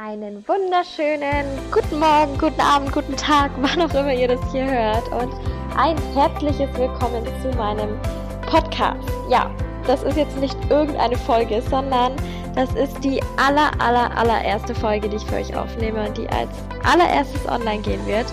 einen 0.00 0.46
wunderschönen 0.46 1.44
guten 1.72 1.98
Morgen, 1.98 2.38
guten 2.38 2.60
Abend, 2.60 2.92
guten 2.92 3.16
Tag, 3.16 3.50
wann 3.60 3.82
auch 3.82 3.92
immer 3.92 4.14
ihr 4.14 4.28
das 4.28 4.40
hier 4.52 4.64
hört 4.64 5.08
und 5.10 5.34
ein 5.76 5.96
herzliches 6.14 6.72
Willkommen 6.78 7.26
zu 7.42 7.50
meinem 7.56 7.98
Podcast. 8.46 9.08
Ja, 9.28 9.50
das 9.88 10.04
ist 10.04 10.16
jetzt 10.16 10.36
nicht 10.36 10.56
irgendeine 10.70 11.16
Folge, 11.16 11.60
sondern 11.68 12.12
das 12.54 12.72
ist 12.74 13.02
die 13.02 13.20
aller, 13.38 13.72
aller, 13.80 14.16
allererste 14.16 14.72
Folge, 14.72 15.08
die 15.08 15.16
ich 15.16 15.24
für 15.24 15.34
euch 15.34 15.56
aufnehme 15.56 16.06
und 16.06 16.16
die 16.16 16.28
als 16.28 16.50
allererstes 16.84 17.48
online 17.48 17.82
gehen 17.82 18.06
wird. 18.06 18.26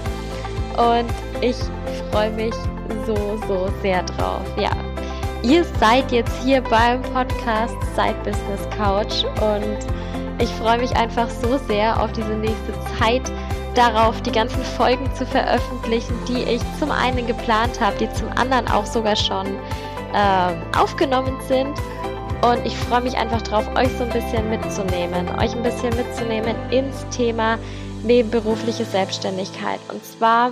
Und 0.77 1.09
ich 1.41 1.55
freue 2.11 2.29
mich 2.29 2.53
so, 3.07 3.15
so 3.47 3.69
sehr 3.81 4.03
drauf. 4.03 4.43
Ja, 4.55 4.69
ihr 5.41 5.63
seid 5.79 6.11
jetzt 6.11 6.43
hier 6.43 6.61
beim 6.61 7.01
Podcast 7.01 7.75
Side 7.95 8.17
Business 8.23 8.69
Couch 8.77 9.23
und 9.41 10.04
ich 10.39 10.49
freue 10.49 10.77
mich 10.79 10.95
einfach 10.95 11.29
so 11.29 11.57
sehr 11.67 12.01
auf 12.01 12.11
diese 12.11 12.33
nächste 12.33 12.73
Zeit 12.97 13.23
darauf, 13.75 14.21
die 14.21 14.31
ganzen 14.31 14.63
Folgen 14.63 15.13
zu 15.15 15.25
veröffentlichen, 15.25 16.13
die 16.27 16.43
ich 16.43 16.61
zum 16.79 16.91
einen 16.91 17.27
geplant 17.27 17.79
habe, 17.79 17.97
die 17.97 18.11
zum 18.13 18.29
anderen 18.35 18.67
auch 18.67 18.85
sogar 18.85 19.15
schon 19.15 19.47
äh, 20.13 20.77
aufgenommen 20.77 21.37
sind. 21.47 21.77
Und 22.41 22.65
ich 22.65 22.75
freue 22.77 23.01
mich 23.01 23.17
einfach 23.17 23.41
darauf, 23.41 23.67
euch 23.75 23.89
so 23.97 24.03
ein 24.03 24.11
bisschen 24.11 24.49
mitzunehmen, 24.49 25.27
euch 25.39 25.55
ein 25.55 25.63
bisschen 25.63 25.95
mitzunehmen 25.95 26.55
ins 26.69 27.05
Thema 27.09 27.57
nebenberufliche 28.03 28.85
Selbstständigkeit. 28.85 29.79
Und 29.91 30.03
zwar 30.05 30.51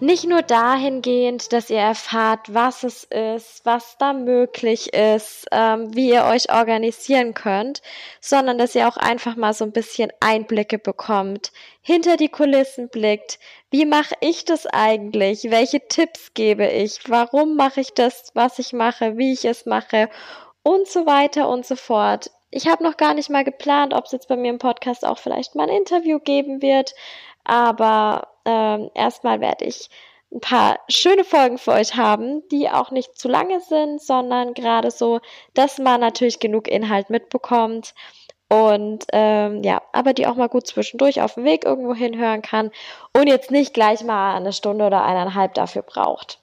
nicht 0.00 0.24
nur 0.24 0.42
dahingehend, 0.42 1.52
dass 1.52 1.70
ihr 1.70 1.78
erfahrt, 1.78 2.52
was 2.54 2.82
es 2.84 3.04
ist, 3.04 3.64
was 3.64 3.96
da 3.98 4.12
möglich 4.12 4.94
ist, 4.94 5.46
ähm, 5.52 5.94
wie 5.94 6.10
ihr 6.10 6.24
euch 6.24 6.52
organisieren 6.52 7.34
könnt, 7.34 7.82
sondern 8.20 8.58
dass 8.58 8.74
ihr 8.74 8.88
auch 8.88 8.96
einfach 8.96 9.36
mal 9.36 9.52
so 9.52 9.64
ein 9.64 9.72
bisschen 9.72 10.10
Einblicke 10.20 10.78
bekommt, 10.78 11.52
hinter 11.82 12.16
die 12.16 12.28
Kulissen 12.28 12.88
blickt. 12.88 13.38
Wie 13.70 13.84
mache 13.84 14.14
ich 14.20 14.44
das 14.44 14.66
eigentlich? 14.66 15.50
Welche 15.50 15.86
Tipps 15.86 16.32
gebe 16.34 16.66
ich? 16.66 17.00
Warum 17.08 17.56
mache 17.56 17.80
ich 17.80 17.92
das, 17.92 18.30
was 18.34 18.58
ich 18.58 18.72
mache, 18.72 19.18
wie 19.18 19.32
ich 19.32 19.44
es 19.44 19.66
mache? 19.66 20.08
Und 20.62 20.88
so 20.88 21.06
weiter 21.06 21.48
und 21.48 21.66
so 21.66 21.76
fort. 21.76 22.30
Ich 22.50 22.66
habe 22.66 22.82
noch 22.82 22.96
gar 22.96 23.14
nicht 23.14 23.30
mal 23.30 23.44
geplant, 23.44 23.94
ob 23.94 24.06
es 24.06 24.12
jetzt 24.12 24.28
bei 24.28 24.36
mir 24.36 24.50
im 24.50 24.58
Podcast 24.58 25.06
auch 25.06 25.18
vielleicht 25.18 25.54
mal 25.54 25.68
ein 25.68 25.76
Interview 25.76 26.18
geben 26.18 26.62
wird. 26.62 26.94
Aber 27.44 28.29
ähm, 28.44 28.90
erstmal 28.94 29.40
werde 29.40 29.64
ich 29.64 29.90
ein 30.32 30.40
paar 30.40 30.78
schöne 30.88 31.24
Folgen 31.24 31.58
für 31.58 31.72
euch 31.72 31.96
haben, 31.96 32.46
die 32.50 32.70
auch 32.70 32.90
nicht 32.90 33.18
zu 33.18 33.28
lange 33.28 33.60
sind, 33.60 34.00
sondern 34.00 34.54
gerade 34.54 34.90
so, 34.90 35.20
dass 35.54 35.78
man 35.78 36.00
natürlich 36.00 36.38
genug 36.38 36.68
Inhalt 36.68 37.10
mitbekommt 37.10 37.94
und 38.48 39.04
ähm, 39.12 39.62
ja, 39.62 39.80
aber 39.92 40.12
die 40.12 40.26
auch 40.26 40.34
mal 40.34 40.48
gut 40.48 40.66
zwischendurch 40.66 41.20
auf 41.22 41.34
dem 41.34 41.44
Weg 41.44 41.64
irgendwo 41.64 41.94
hinhören 41.94 42.42
kann 42.42 42.72
und 43.12 43.28
jetzt 43.28 43.50
nicht 43.50 43.74
gleich 43.74 44.02
mal 44.02 44.36
eine 44.36 44.52
Stunde 44.52 44.86
oder 44.86 45.04
eineinhalb 45.04 45.54
dafür 45.54 45.82
braucht. 45.82 46.40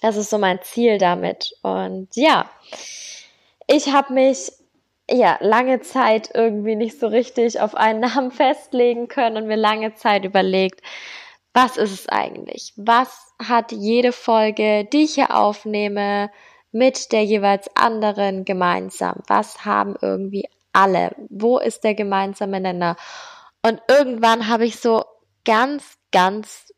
Das 0.00 0.16
ist 0.16 0.30
so 0.30 0.38
mein 0.38 0.62
Ziel 0.62 0.98
damit. 0.98 1.52
Und 1.62 2.14
ja, 2.14 2.48
ich 3.66 3.92
habe 3.92 4.12
mich 4.12 4.52
ja, 5.10 5.38
lange 5.40 5.80
Zeit 5.80 6.30
irgendwie 6.34 6.76
nicht 6.76 6.98
so 6.98 7.06
richtig 7.06 7.60
auf 7.60 7.74
einen 7.74 8.00
Namen 8.14 8.30
festlegen 8.30 9.08
können 9.08 9.36
und 9.36 9.46
mir 9.46 9.56
lange 9.56 9.94
Zeit 9.94 10.24
überlegt, 10.24 10.80
was 11.52 11.76
ist 11.76 11.92
es 11.92 12.08
eigentlich? 12.08 12.72
Was 12.76 13.34
hat 13.42 13.72
jede 13.72 14.12
Folge, 14.12 14.84
die 14.92 15.04
ich 15.04 15.14
hier 15.14 15.34
aufnehme, 15.34 16.30
mit 16.72 17.10
der 17.10 17.24
jeweils 17.24 17.68
anderen 17.74 18.44
gemeinsam? 18.44 19.20
Was 19.26 19.64
haben 19.64 19.96
irgendwie 20.00 20.48
alle? 20.72 21.14
Wo 21.28 21.58
ist 21.58 21.82
der 21.82 21.94
gemeinsame 21.94 22.60
Nenner? 22.60 22.96
Und 23.62 23.82
irgendwann 23.88 24.48
habe 24.48 24.64
ich 24.64 24.76
so 24.78 25.04
ganz, 25.44 25.98
ganz 26.12 26.72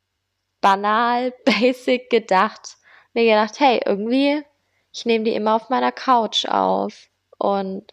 banal, 0.63 1.35
basic 1.45 2.09
gedacht, 2.09 2.79
mir 3.13 3.25
gedacht, 3.25 3.61
hey, 3.61 3.81
irgendwie, 3.85 4.43
ich 4.93 5.05
nehme 5.05 5.25
die 5.25 5.35
immer 5.35 5.57
auf 5.57 5.69
meiner 5.69 5.93
Couch 5.93 6.47
auf. 6.47 7.09
Und 7.39 7.91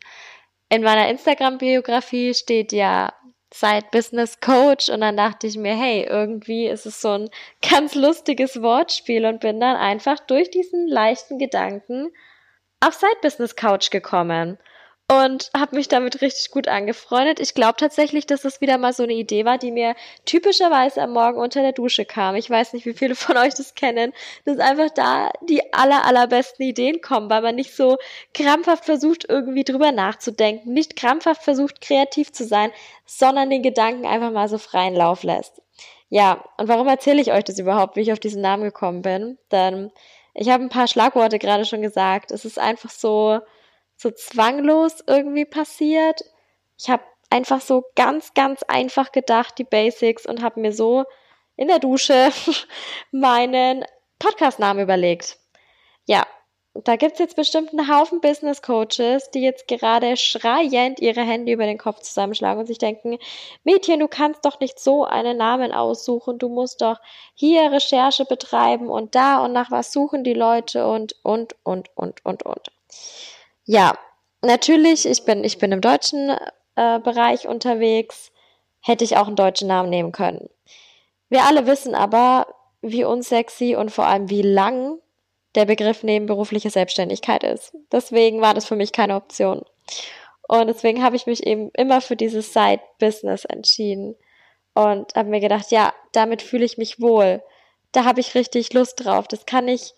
in 0.70 0.84
meiner 0.84 1.10
Instagram-Biografie 1.10 2.34
steht 2.34 2.72
ja 2.72 3.14
Side 3.52 3.88
Business 3.92 4.40
Coach 4.40 4.90
und 4.90 5.02
dann 5.02 5.18
dachte 5.18 5.48
ich 5.48 5.58
mir, 5.58 5.76
hey, 5.76 6.04
irgendwie 6.04 6.68
ist 6.68 6.86
es 6.86 7.02
so 7.02 7.10
ein 7.10 7.30
ganz 7.70 7.96
lustiges 7.96 8.62
Wortspiel 8.62 9.26
und 9.26 9.42
bin 9.42 9.60
dann 9.60 9.76
einfach 9.76 10.20
durch 10.20 10.52
diesen 10.52 10.88
leichten 10.88 11.40
Gedanken 11.40 12.12
auf 12.80 12.94
Side 12.94 13.18
Business 13.22 13.56
Couch 13.56 13.90
gekommen 13.90 14.58
und 15.12 15.50
habe 15.58 15.76
mich 15.76 15.88
damit 15.88 16.22
richtig 16.22 16.52
gut 16.52 16.68
angefreundet. 16.68 17.40
Ich 17.40 17.56
glaube 17.56 17.78
tatsächlich, 17.78 18.28
dass 18.28 18.44
das 18.44 18.62
wieder 18.62 18.78
mal 18.78 18.94
so 18.94 19.04
eine 19.04 19.14
Idee 19.14 19.44
war, 19.44 19.58
die 19.58 19.72
mir 19.72 19.96
typischerweise 20.26 21.02
am 21.02 21.14
Morgen 21.14 21.40
unter 21.40 21.64
der 21.64 21.72
Dusche 21.72 22.06
kam. 22.06 22.36
Ich 22.36 22.48
weiß 22.48 22.74
nicht, 22.74 22.86
wie 22.86 22.94
viele 22.94 23.16
von 23.16 23.36
euch 23.36 23.56
das 23.56 23.74
kennen, 23.74 24.14
dass 24.46 24.60
einfach 24.60 24.92
da 24.92 25.32
die 25.42 25.74
aller, 25.74 26.06
allerbesten 26.06 26.64
Ideen 26.64 27.02
kommen, 27.02 27.30
weil 27.30 27.42
man 27.42 27.56
nicht 27.56 27.76
so 27.76 27.98
krampfhaft 28.36 28.86
versucht, 28.86 29.26
irgendwie 29.28 29.64
drüber 29.64 29.92
nachzudenken, 29.92 30.74
nicht 30.74 30.96
krampfhaft 30.96 31.44
versucht, 31.44 31.82
kreativ 31.82 32.32
zu 32.32 32.46
sein, 32.46 32.72
sondern 33.06 33.50
den 33.50 33.64
Gedanken 33.64 34.06
einfach 34.06 34.32
mal 34.32 34.48
so 34.48 34.60
freien 34.60 34.96
Lauf 34.96 35.24
lässt. 35.24 35.60
Ja, 36.10 36.44
und 36.58 36.68
warum 36.68 36.88
erzähle 36.88 37.22
ich 37.22 37.32
euch 37.32 37.44
das 37.44 37.58
überhaupt, 37.58 37.96
wie 37.96 38.02
ich 38.02 38.14
auf 38.14 38.20
diesen 38.20 38.42
Namen 38.42 38.64
gekommen 38.64 39.02
bin? 39.02 39.40
Denn 39.52 39.92
ich 40.36 40.50
habe 40.50 40.64
ein 40.64 40.70
paar 40.70 40.88
Schlagworte 40.88 41.40
gerade 41.40 41.66
schon 41.66 41.82
gesagt. 41.82 42.30
Es 42.30 42.46
ist 42.46 42.60
einfach 42.60 42.92
so, 42.92 43.40
so 44.00 44.12
zwanglos 44.12 45.04
irgendwie 45.08 45.46
passiert. 45.46 46.24
Ich 46.78 46.90
habe 46.90 47.04
einfach 47.30 47.60
so 47.60 47.84
ganz, 47.96 48.34
ganz 48.34 48.64
einfach 48.64 49.12
gedacht, 49.12 49.58
die 49.58 49.66
Basics, 49.66 50.26
und 50.26 50.42
habe 50.42 50.62
mir 50.62 50.72
so 50.72 51.04
in 51.58 51.68
der 51.68 51.80
Dusche 51.80 52.32
meinen 53.12 53.86
Podcast-Namen 54.18 54.82
überlegt. 54.82 55.38
Ja, 56.06 56.26
da 56.74 56.96
gibt's 56.96 57.20
jetzt 57.20 57.36
bestimmt 57.36 57.74
einen 57.74 57.94
Haufen 57.94 58.22
Business 58.22 58.62
Coaches, 58.62 59.32
die 59.32 59.42
jetzt 59.42 59.68
gerade 59.68 60.16
schreiend 60.16 61.02
ihre 61.02 61.22
Hände 61.22 61.52
über 61.52 61.66
den 61.66 61.78
Kopf 61.78 62.00
zusammenschlagen 62.00 62.62
und 62.62 62.68
sich 62.68 62.78
denken, 62.78 63.18
Mädchen, 63.66 64.00
du 64.00 64.08
kannst 64.08 64.46
doch 64.46 64.62
nicht 64.62 64.80
so 64.80 65.04
einen 65.04 65.38
Namen 65.38 65.74
aussuchen, 65.74 66.38
du 66.38 66.48
musst 66.48 66.82
doch 66.82 67.00
hier 67.34 67.70
Recherche 67.72 68.24
betreiben 68.24 68.88
und 68.88 69.16
da 69.16 69.44
und 69.44 69.52
nach 69.52 69.72
was 69.72 69.92
suchen 69.92 70.24
die 70.24 70.34
Leute 70.34 70.88
und, 70.88 71.16
und, 71.24 71.56
und, 71.64 71.90
und, 71.96 72.26
und, 72.26 72.44
und. 72.44 72.72
Ja, 73.72 73.94
natürlich, 74.42 75.06
ich 75.06 75.26
bin, 75.26 75.44
ich 75.44 75.60
bin 75.60 75.72
im 75.72 75.80
deutschen 75.80 76.36
äh, 76.76 77.00
Bereich 77.02 77.48
unterwegs, 77.48 78.32
hätte 78.82 79.04
ich 79.04 79.16
auch 79.16 79.28
einen 79.28 79.36
deutschen 79.36 79.68
Namen 79.68 79.92
nehmen 79.92 80.12
können. 80.12 80.50
Wir 81.30 81.44
alle 81.44 81.68
wissen 81.68 81.94
aber, 81.94 82.48
wie 82.82 83.04
unsexy 83.04 83.76
und 83.76 83.92
vor 83.92 84.08
allem 84.08 84.28
wie 84.32 84.42
lang 84.42 84.98
der 85.54 85.66
Begriff 85.66 86.02
nebenberufliche 86.02 86.72
Selbstständigkeit 86.72 87.44
ist. 87.44 87.76
Deswegen 87.92 88.42
war 88.42 88.56
das 88.56 88.66
für 88.66 88.76
mich 88.76 88.92
keine 88.92 89.16
Option. 89.16 89.62
Und 90.48 90.66
deswegen 90.66 91.04
habe 91.04 91.16
ich 91.16 91.28
mich 91.28 91.46
eben 91.46 91.70
immer 91.76 92.02
für 92.02 92.16
dieses 92.16 92.52
Side-Business 92.54 93.46
entschieden 93.46 94.16
und 94.74 95.14
habe 95.14 95.30
mir 95.30 95.42
gedacht, 95.42 95.70
ja, 95.70 95.94
damit 96.12 96.42
fühle 96.42 96.66
ich 96.66 96.80
mich 96.80 97.00
wohl. 97.00 97.44
Da 97.92 98.04
habe 98.04 98.20
ich 98.20 98.34
richtig 98.34 98.74
Lust 98.74 99.06
drauf. 99.06 99.28
Das 99.28 99.46
kann 99.46 99.68
ich 99.68 99.94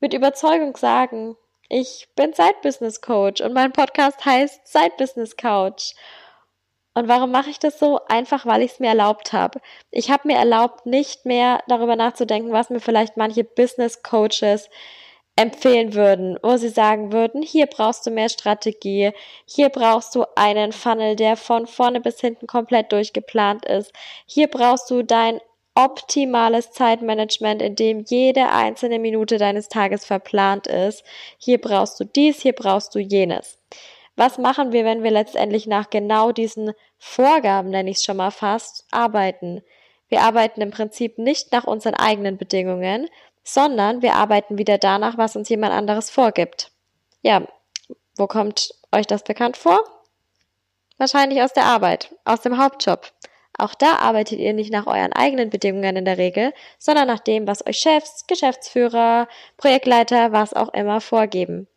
mit 0.00 0.14
Überzeugung 0.14 0.76
sagen. 0.76 1.36
Ich 1.68 2.08
bin 2.14 2.32
Side 2.34 2.56
Business 2.62 3.00
Coach 3.00 3.40
und 3.40 3.54
mein 3.54 3.72
Podcast 3.72 4.24
heißt 4.24 4.66
Side 4.66 4.92
Business 4.98 5.36
Couch. 5.36 5.94
Und 6.94 7.08
warum 7.08 7.30
mache 7.32 7.50
ich 7.50 7.58
das 7.58 7.78
so? 7.78 8.00
Einfach, 8.06 8.46
weil 8.46 8.62
ich 8.62 8.72
es 8.72 8.80
mir 8.80 8.88
erlaubt 8.88 9.32
habe. 9.32 9.60
Ich 9.90 10.10
habe 10.10 10.28
mir 10.28 10.36
erlaubt, 10.36 10.86
nicht 10.86 11.24
mehr 11.24 11.62
darüber 11.66 11.96
nachzudenken, 11.96 12.52
was 12.52 12.70
mir 12.70 12.80
vielleicht 12.80 13.16
manche 13.16 13.44
Business 13.44 14.02
Coaches 14.02 14.68
empfehlen 15.36 15.94
würden, 15.94 16.38
wo 16.42 16.56
sie 16.56 16.68
sagen 16.68 17.12
würden, 17.12 17.42
hier 17.42 17.66
brauchst 17.66 18.06
du 18.06 18.10
mehr 18.10 18.28
Strategie, 18.28 19.10
hier 19.46 19.68
brauchst 19.68 20.14
du 20.14 20.24
einen 20.36 20.70
Funnel, 20.70 21.16
der 21.16 21.36
von 21.36 21.66
vorne 21.66 22.00
bis 22.00 22.20
hinten 22.20 22.46
komplett 22.46 22.92
durchgeplant 22.92 23.66
ist, 23.66 23.92
hier 24.26 24.46
brauchst 24.46 24.88
du 24.90 25.02
dein 25.02 25.40
optimales 25.74 26.70
Zeitmanagement, 26.70 27.60
in 27.60 27.74
dem 27.74 28.04
jede 28.06 28.48
einzelne 28.50 28.98
Minute 28.98 29.38
deines 29.38 29.68
Tages 29.68 30.04
verplant 30.04 30.66
ist. 30.66 31.04
Hier 31.38 31.60
brauchst 31.60 31.98
du 31.98 32.04
dies, 32.04 32.40
hier 32.40 32.52
brauchst 32.52 32.94
du 32.94 33.00
jenes. 33.00 33.58
Was 34.16 34.38
machen 34.38 34.72
wir, 34.72 34.84
wenn 34.84 35.02
wir 35.02 35.10
letztendlich 35.10 35.66
nach 35.66 35.90
genau 35.90 36.30
diesen 36.30 36.72
Vorgaben, 36.98 37.70
nenne 37.70 37.90
ich 37.90 37.96
es 37.96 38.04
schon 38.04 38.16
mal 38.16 38.30
fast, 38.30 38.86
arbeiten? 38.92 39.62
Wir 40.08 40.22
arbeiten 40.22 40.60
im 40.60 40.70
Prinzip 40.70 41.18
nicht 41.18 41.50
nach 41.50 41.64
unseren 41.64 41.94
eigenen 41.94 42.38
Bedingungen, 42.38 43.08
sondern 43.42 44.02
wir 44.02 44.14
arbeiten 44.14 44.58
wieder 44.58 44.78
danach, 44.78 45.18
was 45.18 45.34
uns 45.34 45.48
jemand 45.48 45.72
anderes 45.72 46.10
vorgibt. 46.10 46.70
Ja, 47.22 47.46
wo 48.16 48.28
kommt 48.28 48.74
euch 48.92 49.08
das 49.08 49.24
bekannt 49.24 49.56
vor? 49.56 49.82
Wahrscheinlich 50.98 51.42
aus 51.42 51.52
der 51.52 51.64
Arbeit, 51.64 52.14
aus 52.24 52.42
dem 52.42 52.58
Hauptjob. 52.58 53.12
Auch 53.56 53.74
da 53.74 53.96
arbeitet 53.96 54.40
ihr 54.40 54.52
nicht 54.52 54.72
nach 54.72 54.86
euren 54.86 55.12
eigenen 55.12 55.50
Bedingungen 55.50 55.96
in 55.96 56.04
der 56.04 56.18
Regel, 56.18 56.52
sondern 56.78 57.06
nach 57.06 57.20
dem, 57.20 57.46
was 57.46 57.64
euch 57.66 57.78
Chefs, 57.78 58.26
Geschäftsführer, 58.26 59.28
Projektleiter, 59.56 60.32
was 60.32 60.54
auch 60.54 60.72
immer 60.74 61.00
vorgeben. 61.00 61.68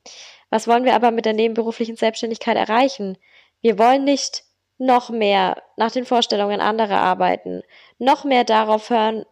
Was 0.49 0.67
wollen 0.67 0.85
wir 0.85 0.95
aber 0.95 1.11
mit 1.11 1.25
der 1.25 1.33
nebenberuflichen 1.33 1.95
Selbstständigkeit 1.95 2.57
erreichen? 2.57 3.17
Wir 3.61 3.77
wollen 3.77 4.05
nicht 4.05 4.43
noch 4.79 5.09
mehr 5.09 5.61
nach 5.75 5.91
den 5.91 6.05
Vorstellungen 6.05 6.61
anderer 6.61 6.99
arbeiten, 6.99 7.61
noch 7.99 8.23
mehr 8.23 8.43
darauf 8.43 8.89
hören, 8.89 9.25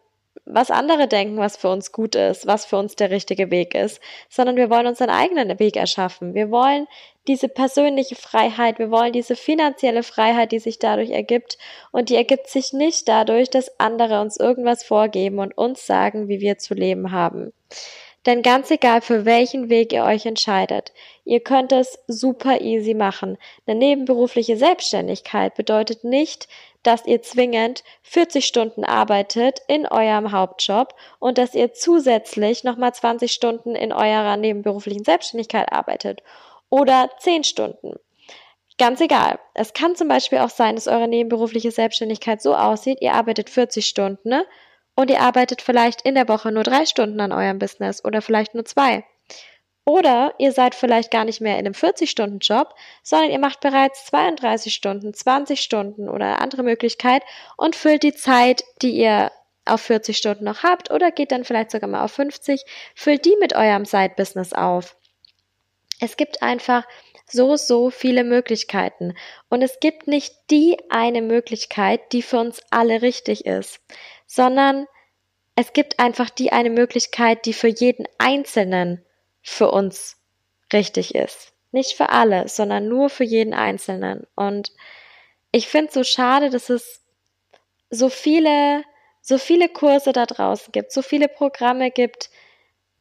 was 0.46 0.70
andere 0.70 1.08
denken, 1.08 1.38
was 1.38 1.56
für 1.56 1.68
uns 1.68 1.90
gut 1.90 2.14
ist, 2.14 2.46
was 2.46 2.64
für 2.64 2.76
uns 2.76 2.94
der 2.94 3.10
richtige 3.10 3.50
Weg 3.50 3.74
ist, 3.74 4.00
sondern 4.30 4.56
wir 4.56 4.70
wollen 4.70 4.86
unseren 4.86 5.10
eigenen 5.10 5.58
Weg 5.58 5.76
erschaffen. 5.76 6.34
Wir 6.34 6.50
wollen 6.50 6.86
diese 7.26 7.48
persönliche 7.48 8.14
Freiheit, 8.14 8.78
wir 8.78 8.92
wollen 8.92 9.12
diese 9.12 9.34
finanzielle 9.34 10.04
Freiheit, 10.04 10.52
die 10.52 10.60
sich 10.60 10.78
dadurch 10.78 11.10
ergibt. 11.10 11.58
Und 11.90 12.08
die 12.08 12.14
ergibt 12.14 12.48
sich 12.48 12.72
nicht 12.72 13.08
dadurch, 13.08 13.50
dass 13.50 13.80
andere 13.80 14.20
uns 14.20 14.36
irgendwas 14.36 14.84
vorgeben 14.84 15.40
und 15.40 15.58
uns 15.58 15.84
sagen, 15.84 16.28
wie 16.28 16.40
wir 16.40 16.58
zu 16.58 16.74
leben 16.74 17.10
haben. 17.10 17.52
Denn 18.26 18.42
ganz 18.42 18.70
egal, 18.72 19.02
für 19.02 19.24
welchen 19.24 19.68
Weg 19.68 19.92
ihr 19.92 20.04
euch 20.04 20.26
entscheidet, 20.26 20.92
ihr 21.24 21.40
könnt 21.40 21.72
es 21.72 21.98
super 22.08 22.60
easy 22.60 22.92
machen. 22.94 23.38
Eine 23.66 23.78
nebenberufliche 23.78 24.56
Selbstständigkeit 24.56 25.54
bedeutet 25.54 26.02
nicht, 26.02 26.48
dass 26.86 27.06
ihr 27.06 27.22
zwingend 27.22 27.82
40 28.02 28.46
Stunden 28.46 28.84
arbeitet 28.84 29.60
in 29.66 29.86
eurem 29.86 30.32
Hauptjob 30.32 30.94
und 31.18 31.38
dass 31.38 31.54
ihr 31.54 31.72
zusätzlich 31.72 32.64
nochmal 32.64 32.94
20 32.94 33.32
Stunden 33.32 33.74
in 33.74 33.92
eurer 33.92 34.36
nebenberuflichen 34.36 35.04
Selbstständigkeit 35.04 35.72
arbeitet 35.72 36.22
oder 36.70 37.10
10 37.18 37.44
Stunden. 37.44 37.94
Ganz 38.78 39.00
egal. 39.00 39.38
Es 39.54 39.72
kann 39.72 39.96
zum 39.96 40.08
Beispiel 40.08 40.38
auch 40.38 40.50
sein, 40.50 40.74
dass 40.74 40.86
eure 40.86 41.08
nebenberufliche 41.08 41.70
Selbstständigkeit 41.70 42.42
so 42.42 42.54
aussieht, 42.54 42.98
ihr 43.00 43.14
arbeitet 43.14 43.50
40 43.50 43.86
Stunden, 43.86 44.28
ne? 44.28 44.46
und 44.94 45.10
ihr 45.10 45.20
arbeitet 45.20 45.62
vielleicht 45.62 46.02
in 46.02 46.14
der 46.14 46.28
Woche 46.28 46.52
nur 46.52 46.62
drei 46.62 46.86
Stunden 46.86 47.20
an 47.20 47.32
eurem 47.32 47.58
Business 47.58 48.04
oder 48.04 48.22
vielleicht 48.22 48.54
nur 48.54 48.64
zwei. 48.64 49.04
Oder 49.86 50.34
ihr 50.38 50.52
seid 50.52 50.74
vielleicht 50.74 51.10
gar 51.10 51.24
nicht 51.24 51.40
mehr 51.40 51.54
in 51.54 51.66
einem 51.66 51.74
40-Stunden-Job, 51.74 52.74
sondern 53.02 53.30
ihr 53.30 53.38
macht 53.38 53.60
bereits 53.60 54.06
32 54.06 54.74
Stunden, 54.74 55.14
20 55.14 55.60
Stunden 55.60 56.08
oder 56.08 56.26
eine 56.26 56.40
andere 56.40 56.64
Möglichkeit 56.64 57.22
und 57.56 57.76
füllt 57.76 58.02
die 58.02 58.14
Zeit, 58.14 58.64
die 58.82 58.90
ihr 58.90 59.30
auf 59.64 59.80
40 59.80 60.16
Stunden 60.16 60.44
noch 60.44 60.62
habt 60.62 60.90
oder 60.90 61.10
geht 61.10 61.32
dann 61.32 61.44
vielleicht 61.44 61.70
sogar 61.70 61.88
mal 61.88 62.04
auf 62.04 62.12
50, 62.12 62.64
füllt 62.94 63.24
die 63.24 63.36
mit 63.40 63.54
eurem 63.54 63.84
Side-Business 63.84 64.52
auf. 64.52 64.96
Es 66.00 66.16
gibt 66.16 66.42
einfach 66.42 66.84
so, 67.28 67.56
so 67.56 67.90
viele 67.90 68.22
Möglichkeiten. 68.22 69.14
Und 69.48 69.62
es 69.62 69.80
gibt 69.80 70.06
nicht 70.06 70.34
die 70.50 70.76
eine 70.90 71.22
Möglichkeit, 71.22 72.12
die 72.12 72.22
für 72.22 72.38
uns 72.38 72.60
alle 72.70 73.02
richtig 73.02 73.46
ist 73.46 73.80
sondern 74.26 74.86
es 75.54 75.72
gibt 75.72 75.98
einfach 75.98 76.28
die 76.28 76.52
eine 76.52 76.70
Möglichkeit, 76.70 77.46
die 77.46 77.54
für 77.54 77.68
jeden 77.68 78.06
Einzelnen 78.18 79.02
für 79.46 79.70
uns 79.70 80.16
richtig 80.72 81.14
ist. 81.14 81.52
Nicht 81.70 81.92
für 81.92 82.08
alle, 82.08 82.48
sondern 82.48 82.88
nur 82.88 83.08
für 83.08 83.24
jeden 83.24 83.54
Einzelnen. 83.54 84.26
Und 84.34 84.72
ich 85.52 85.68
finde 85.68 85.88
es 85.88 85.94
so 85.94 86.04
schade, 86.04 86.50
dass 86.50 86.68
es 86.68 87.04
so 87.88 88.08
viele, 88.08 88.82
so 89.22 89.38
viele 89.38 89.68
Kurse 89.68 90.12
da 90.12 90.26
draußen 90.26 90.72
gibt, 90.72 90.92
so 90.92 91.00
viele 91.00 91.28
Programme 91.28 91.92
gibt, 91.92 92.28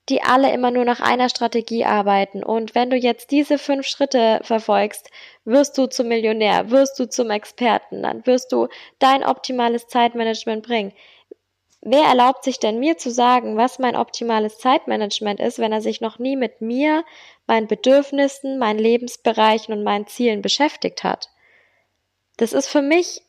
die 0.08 0.22
alle 0.22 0.54
immer 0.54 0.70
nur 0.70 0.86
nach 0.86 1.00
einer 1.00 1.30
Strategie 1.30 1.84
arbeiten. 1.84 2.44
Und 2.44 2.76
wenn 2.76 2.92
du 2.92 2.96
jetzt 2.96 3.32
diese 3.32 3.58
fünf 3.58 3.88
Schritte 3.88 4.40
verfolgst, 4.44 5.10
wirst 5.46 5.76
du 5.80 5.88
zum 5.88 6.10
Millionär, 6.10 6.70
wirst 6.70 7.00
du 7.00 7.10
zum 7.10 7.32
Experten, 7.32 8.04
dann 8.04 8.24
wirst 8.28 8.52
du 8.52 8.68
dein 9.00 9.24
optimales 9.26 9.88
Zeitmanagement 9.88 10.64
bringen. 10.64 10.94
Wer 11.88 12.06
erlaubt 12.06 12.44
sich 12.44 12.60
denn 12.60 12.80
mir 12.80 12.98
zu 12.98 13.12
sagen, 13.12 13.58
was 13.58 13.78
mein 13.78 13.96
optimales 13.96 14.58
Zeitmanagement 14.58 15.40
ist, 15.40 15.60
wenn 15.60 15.72
er 15.72 15.82
sich 15.82 16.02
noch 16.02 16.18
nie 16.18 16.36
mit 16.36 16.60
mir, 16.60 17.06
meinen 17.46 17.68
Bedürfnissen, 17.68 18.58
meinen 18.58 18.80
Lebensbereichen 18.80 19.72
und 19.72 19.84
meinen 19.84 20.08
Zielen 20.08 20.42
beschäftigt 20.42 21.04
hat? 21.04 21.30
Das 22.38 22.54
ist 22.54 22.66
für 22.66 22.82
mich 22.82 23.22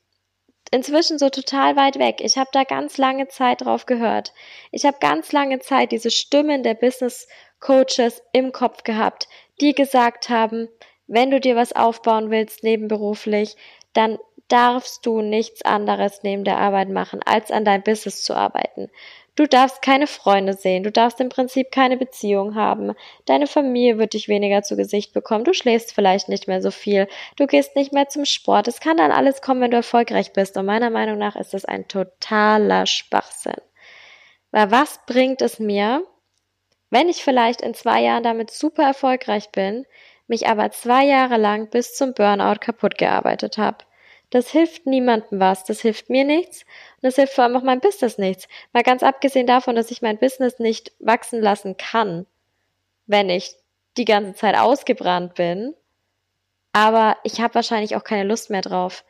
inzwischen 0.71 1.19
so 1.19 1.29
total 1.29 1.77
weit 1.77 1.99
weg. 1.99 2.23
Ich 2.23 2.39
habe 2.39 2.49
da 2.51 2.65
ganz 2.65 2.97
lange 2.97 3.29
Zeit 3.29 3.61
drauf 3.61 3.85
gehört. 3.85 4.33
Ich 4.71 4.87
habe 4.87 4.97
ganz 5.01 5.33
lange 5.33 5.59
Zeit 5.59 5.93
diese 5.93 6.11
Stimmen 6.11 6.63
der 6.63 6.75
Business 6.75 7.29
Coaches 7.61 8.23
im 8.33 8.53
Kopf 8.53 8.85
gehabt, 8.85 9.29
die 9.61 9.75
gesagt 9.75 10.31
haben, 10.31 10.71
wenn 11.07 11.31
du 11.31 11.41
dir 11.41 11.57
was 11.57 11.75
aufbauen 11.75 12.31
willst 12.31 12.65
nebenberuflich, 12.65 13.55
dann 13.93 14.19
darfst 14.49 15.05
du 15.07 15.23
nichts 15.23 15.63
anderes 15.63 16.23
neben 16.23 16.45
der 16.45 16.59
Arbeit 16.59 16.89
machen, 16.89 17.21
als 17.25 17.51
an 17.51 17.65
deinem 17.65 17.83
Business 17.83 18.23
zu 18.23 18.35
arbeiten. 18.35 18.91
Du 19.37 19.47
darfst 19.47 19.83
keine 19.83 20.07
Freunde 20.07 20.55
sehen, 20.55 20.83
du 20.83 20.91
darfst 20.91 21.21
im 21.21 21.29
Prinzip 21.29 21.71
keine 21.71 21.99
Beziehung 21.99 22.55
haben, 22.55 22.95
deine 23.27 23.47
Familie 23.47 23.99
wird 23.99 24.15
dich 24.15 24.29
weniger 24.29 24.63
zu 24.63 24.77
Gesicht 24.77 25.13
bekommen, 25.13 25.45
du 25.45 25.53
schläfst 25.53 25.93
vielleicht 25.93 26.31
nicht 26.31 26.49
mehr 26.49 26.63
so 26.63 26.71
viel, 26.71 27.07
du 27.37 27.47
gehst 27.47 27.77
nicht 27.77 27.93
mehr 27.93 28.09
zum 28.09 28.25
Sport. 28.25 28.67
Es 28.67 28.81
kann 28.81 28.97
dann 28.97 29.13
alles 29.13 29.43
kommen, 29.43 29.61
wenn 29.61 29.71
du 29.71 29.77
erfolgreich 29.77 30.33
bist. 30.33 30.57
Und 30.57 30.65
meiner 30.65 30.89
Meinung 30.89 31.19
nach 31.19 31.37
ist 31.37 31.53
das 31.53 31.67
ein 31.67 31.87
totaler 31.87 32.87
Schwachsinn. 32.87 33.61
Weil 34.53 34.71
was 34.71 35.01
bringt 35.05 35.43
es 35.43 35.59
mir, 35.59 36.03
wenn 36.89 37.11
ich 37.11 37.23
vielleicht 37.23 37.61
in 37.61 37.75
zwei 37.75 38.01
Jahren 38.01 38.23
damit 38.23 38.51
super 38.51 38.85
erfolgreich 38.85 39.51
bin, 39.51 39.85
mich 40.29 40.49
aber 40.49 40.71
zwei 40.71 41.05
Jahre 41.05 41.37
lang 41.37 41.69
bis 41.69 41.95
zum 41.95 42.15
Burnout 42.15 42.61
kaputt 42.61 42.97
gearbeitet 42.97 43.59
habe? 43.59 43.85
Das 44.37 44.51
hilft 44.51 44.85
niemandem 44.85 45.41
was, 45.41 45.65
das 45.65 45.81
hilft 45.81 46.11
mir 46.11 46.23
nichts 46.23 46.65
und 46.97 47.05
das 47.05 47.15
hilft 47.15 47.33
vor 47.33 47.45
allem 47.45 47.57
auch 47.57 47.63
meinem 47.63 47.81
Business 47.81 48.19
nichts. 48.19 48.49
Mal 48.75 48.83
ganz 48.83 49.03
abgesehen 49.03 49.47
davon, 49.47 49.77
dass 49.77 49.91
ich 49.91 50.03
mein 50.03 50.19
Business 50.19 50.59
nicht 50.59 50.93
wachsen 50.99 51.41
lassen 51.41 51.79
kann, 51.79 52.27
wenn 53.07 53.31
ich 53.31 53.57
die 53.97 54.05
ganze 54.05 54.35
Zeit 54.35 54.55
ausgebrannt 54.59 55.37
bin. 55.37 55.75
Aber 56.75 57.17
ich 57.25 57.41
habe 57.41 57.55
wahrscheinlich 57.55 57.97
auch 57.97 58.05
keine 58.05 58.29
Lust 58.29 58.51
mehr 58.51 58.61
drauf. 58.61 59.05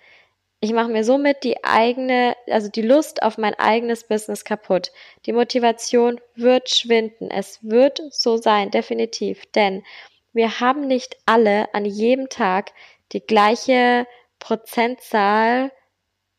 Ich 0.61 0.73
mache 0.73 0.93
mir 0.93 1.03
somit 1.03 1.43
die 1.43 1.65
eigene, 1.65 2.37
also 2.49 2.69
die 2.71 2.83
Lust 2.83 3.25
auf 3.25 3.37
mein 3.37 3.55
eigenes 3.55 4.07
Business 4.07 4.45
kaputt. 4.45 4.93
Die 5.27 5.33
Motivation 5.33 6.21
wird 6.37 6.71
schwinden. 6.71 7.33
Es 7.33 7.59
wird 7.63 8.01
so 8.11 8.37
sein, 8.37 8.71
definitiv. 8.71 9.45
Denn 9.57 9.83
wir 10.33 10.61
haben 10.61 10.87
nicht 10.87 11.17
alle 11.27 11.75
an 11.75 11.85
jedem 11.85 12.29
Tag 12.29 12.71
die 13.11 13.27
gleiche 13.27 14.07
Prozentzahl 14.39 15.73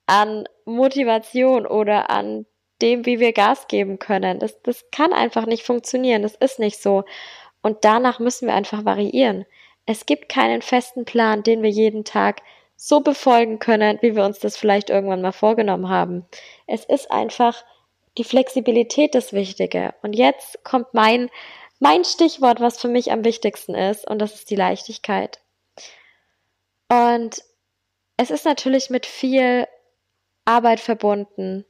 an 0.05 0.47
Motivation 0.65 1.65
oder 1.65 2.09
an 2.09 2.45
dem, 2.81 3.05
wie 3.05 3.19
wir 3.19 3.33
Gas 3.33 3.67
geben 3.67 3.99
können. 3.99 4.39
Das, 4.39 4.61
das 4.61 4.85
kann 4.91 5.13
einfach 5.13 5.45
nicht 5.45 5.63
funktionieren. 5.63 6.21
Das 6.21 6.35
ist 6.35 6.59
nicht 6.59 6.81
so. 6.81 7.03
Und 7.61 7.83
danach 7.83 8.19
müssen 8.19 8.47
wir 8.47 8.53
einfach 8.53 8.85
variieren. 8.85 9.45
Es 9.85 10.05
gibt 10.05 10.29
keinen 10.29 10.61
festen 10.61 11.05
Plan, 11.05 11.44
den 11.44 11.63
wir 11.63 11.69
jeden 11.69 12.03
Tag 12.03 12.41
so 12.75 12.99
befolgen 12.99 13.59
können, 13.59 13.97
wie 14.01 14.15
wir 14.15 14.23
uns 14.23 14.39
das 14.39 14.55
vielleicht 14.55 14.89
irgendwann 14.89 15.21
mal 15.21 15.31
vorgenommen 15.31 15.89
haben. 15.89 16.25
Es 16.67 16.86
ist 16.86 17.10
einfach 17.10 17.63
die 18.17 18.24
Flexibilität 18.24 19.15
das 19.15 19.33
Wichtige. 19.33 19.93
Und 20.01 20.13
jetzt 20.13 20.63
kommt 20.63 20.93
mein, 20.93 21.29
mein 21.79 22.03
Stichwort, 22.03 22.60
was 22.60 22.79
für 22.79 22.88
mich 22.88 23.12
am 23.12 23.24
wichtigsten 23.24 23.74
ist, 23.74 24.07
und 24.07 24.19
das 24.19 24.36
ist 24.36 24.50
die 24.50 24.55
Leichtigkeit. 24.55 25.39
Und 26.89 27.43
es 28.17 28.31
ist 28.31 28.45
natürlich 28.45 28.89
mit 28.89 29.05
viel 29.05 29.67
Arbeit 30.45 30.79
verbunden, 30.79 31.65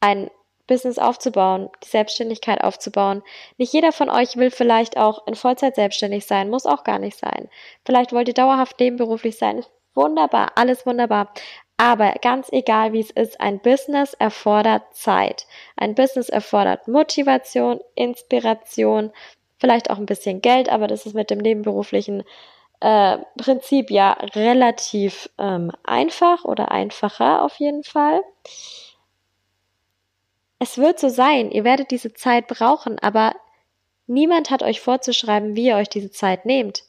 ein 0.00 0.30
Business 0.66 0.98
aufzubauen, 0.98 1.68
die 1.82 1.88
Selbstständigkeit 1.88 2.62
aufzubauen. 2.62 3.22
Nicht 3.58 3.72
jeder 3.72 3.90
von 3.90 4.08
euch 4.08 4.36
will 4.36 4.52
vielleicht 4.52 4.96
auch 4.96 5.26
in 5.26 5.34
Vollzeit 5.34 5.74
selbstständig 5.74 6.26
sein, 6.26 6.48
muss 6.48 6.64
auch 6.64 6.84
gar 6.84 7.00
nicht 7.00 7.18
sein. 7.18 7.48
Vielleicht 7.84 8.12
wollt 8.12 8.28
ihr 8.28 8.34
dauerhaft 8.34 8.78
nebenberuflich 8.78 9.36
sein. 9.36 9.64
Wunderbar, 9.94 10.52
alles 10.54 10.86
wunderbar. 10.86 11.32
Aber 11.76 12.12
ganz 12.22 12.48
egal, 12.52 12.92
wie 12.92 13.00
es 13.00 13.10
ist, 13.10 13.40
ein 13.40 13.58
Business 13.58 14.14
erfordert 14.14 14.94
Zeit. 14.94 15.46
Ein 15.76 15.96
Business 15.96 16.28
erfordert 16.28 16.86
Motivation, 16.86 17.80
Inspiration, 17.96 19.12
vielleicht 19.58 19.90
auch 19.90 19.98
ein 19.98 20.06
bisschen 20.06 20.40
Geld, 20.40 20.68
aber 20.68 20.86
das 20.86 21.06
ist 21.06 21.14
mit 21.14 21.30
dem 21.30 21.38
nebenberuflichen 21.38 22.22
äh, 22.80 23.18
Prinzip 23.36 23.90
ja 23.90 24.12
relativ 24.34 25.30
ähm, 25.38 25.70
einfach 25.84 26.44
oder 26.44 26.70
einfacher 26.70 27.42
auf 27.44 27.56
jeden 27.56 27.84
Fall. 27.84 28.22
Es 30.58 30.76
wird 30.78 30.98
so 30.98 31.08
sein, 31.08 31.50
ihr 31.50 31.64
werdet 31.64 31.90
diese 31.90 32.12
Zeit 32.12 32.46
brauchen, 32.46 32.98
aber 32.98 33.34
niemand 34.06 34.50
hat 34.50 34.62
euch 34.62 34.80
vorzuschreiben, 34.80 35.56
wie 35.56 35.68
ihr 35.68 35.76
euch 35.76 35.88
diese 35.88 36.10
Zeit 36.10 36.44
nehmt. 36.44 36.84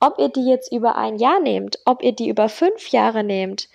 Ob 0.00 0.18
ihr 0.18 0.28
die 0.28 0.46
jetzt 0.46 0.72
über 0.72 0.96
ein 0.96 1.16
Jahr 1.16 1.40
nehmt, 1.40 1.78
ob 1.84 2.02
ihr 2.02 2.12
die 2.12 2.28
über 2.28 2.48
fünf 2.48 2.88
Jahre 2.90 3.24
nehmt 3.24 3.68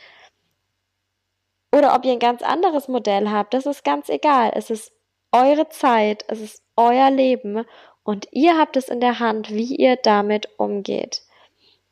oder 1.76 1.96
ob 1.96 2.06
ihr 2.06 2.14
ein 2.14 2.20
ganz 2.20 2.42
anderes 2.42 2.88
Modell 2.88 3.30
habt, 3.30 3.54
das 3.54 3.66
ist 3.66 3.84
ganz 3.84 4.08
egal. 4.08 4.52
Es 4.54 4.70
ist 4.70 4.94
eure 5.34 5.68
Zeit, 5.70 6.24
es 6.30 6.40
ist 6.40 6.64
euer 6.78 7.12
Leben 7.12 7.66
und 8.04 8.28
ihr 8.32 8.58
habt 8.58 8.78
es 8.78 8.88
in 8.88 9.02
der 9.02 9.20
Hand, 9.20 9.50
wie 9.50 9.76
ihr 9.76 9.98
damit 9.98 10.48
umgeht. 10.58 11.23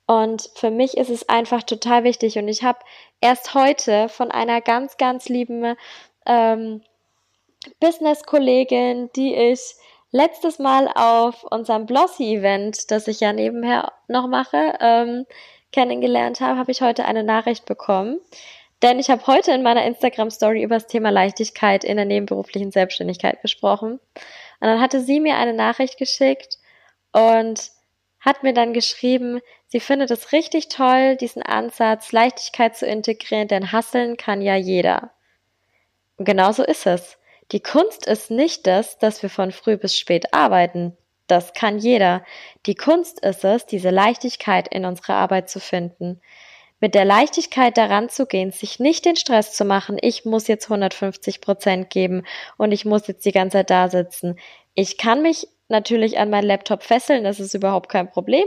Und 0.06 0.50
für 0.56 0.72
mich 0.72 0.98
ist 0.98 1.10
es 1.10 1.30
einfach 1.30 1.64
total 1.64 2.04
wichtig. 2.04 2.38
Und 2.38 2.48
ich 2.48 2.64
habe 2.64 2.80
erst 3.22 3.54
heute 3.54 4.10
von 4.10 4.32
einer 4.32 4.62
ganz, 4.62 4.98
ganz 4.98 5.30
lieben 5.30 5.76
ähm, 6.26 6.82
Business-Kollegin, 7.80 9.10
die 9.16 9.36
ich 9.36 9.76
letztes 10.12 10.60
Mal 10.60 10.90
auf 10.94 11.44
unserem 11.44 11.86
Blossy-Event, 11.86 12.92
das 12.92 13.08
ich 13.08 13.20
ja 13.20 13.34
nebenher 13.34 13.94
noch 14.08 14.28
mache, 14.28 14.78
ähm, 14.80 15.26
kennengelernt 15.72 16.42
habe, 16.42 16.60
habe 16.60 16.72
ich 16.72 16.82
heute 16.82 17.06
eine 17.06 17.24
Nachricht 17.24 17.66
bekommen. 17.66 18.20
Denn 18.82 19.00
ich 19.00 19.10
habe 19.10 19.26
heute 19.28 19.52
in 19.52 19.62
meiner 19.62 19.86
Instagram-Story 19.86 20.64
über 20.64 20.76
das 20.76 20.88
Thema 20.88 21.12
Leichtigkeit 21.12 21.84
in 21.84 21.98
der 21.98 22.06
nebenberuflichen 22.06 22.72
Selbstständigkeit 22.72 23.42
gesprochen. 23.42 23.94
Und 23.94 24.68
dann 24.68 24.82
hatte 24.82 25.02
sie 25.02 25.20
mir 25.20 25.36
eine 25.38 25.54
Nachricht 25.54 25.98
geschickt 25.98 26.58
und 27.14 27.72
hat 28.22 28.44
mir 28.44 28.54
dann 28.54 28.74
geschrieben, 28.74 29.42
sie 29.68 29.80
findet 29.80 30.12
es 30.12 30.32
richtig 30.32 30.70
toll, 30.70 31.18
diesen 31.18 31.44
Ansatz, 31.44 32.12
Leichtigkeit 32.12 32.78
zu 32.78 32.86
integrieren, 32.86 33.48
denn 33.48 33.72
hasseln 33.72 34.16
kann 34.16 34.42
ja 34.42 34.56
jeder. 34.56 35.12
Und 36.18 36.26
genauso 36.26 36.64
ist 36.64 36.86
es. 36.86 37.18
Die 37.52 37.62
Kunst 37.62 38.06
ist 38.06 38.32
nicht 38.32 38.68
das, 38.68 38.98
dass 39.00 39.24
wir 39.24 39.30
von 39.30 39.52
früh 39.52 39.76
bis 39.76 39.98
spät 39.98 40.34
arbeiten. 40.34 40.96
Das 41.28 41.54
kann 41.54 41.80
jeder. 41.80 42.24
Die 42.66 42.76
Kunst 42.76 43.20
ist 43.22 43.44
es, 43.44 43.66
diese 43.66 43.90
Leichtigkeit 43.90 44.68
in 44.68 44.86
unserer 44.86 45.16
Arbeit 45.16 45.50
zu 45.50 45.60
finden. 45.60 46.22
Mit 46.80 46.96
der 46.96 47.06
Leichtigkeit 47.06 47.78
daran 47.78 48.10
zu 48.10 48.26
gehen, 48.26 48.52
sich 48.52 48.80
nicht 48.80 49.06
den 49.06 49.16
Stress 49.16 49.54
zu 49.54 49.66
machen, 49.66 49.98
ich 50.02 50.26
muss 50.26 50.48
jetzt 50.48 50.66
150 50.66 51.42
Prozent 51.42 51.90
geben 51.90 52.24
und 52.58 52.72
ich 52.72 52.86
muss 52.86 53.08
jetzt 53.08 53.26
die 53.26 53.32
ganze 53.32 53.58
Zeit 53.58 53.70
da 53.70 53.90
sitzen. 53.90 54.38
Ich 54.74 54.98
kann 54.98 55.22
mich 55.22 55.48
natürlich 55.72 56.20
an 56.20 56.30
meinen 56.30 56.48
Laptop 56.48 56.84
fesseln, 56.84 57.24
das 57.24 57.40
ist 57.40 57.54
überhaupt 57.54 57.90
kein 57.90 58.10
Problem. 58.10 58.46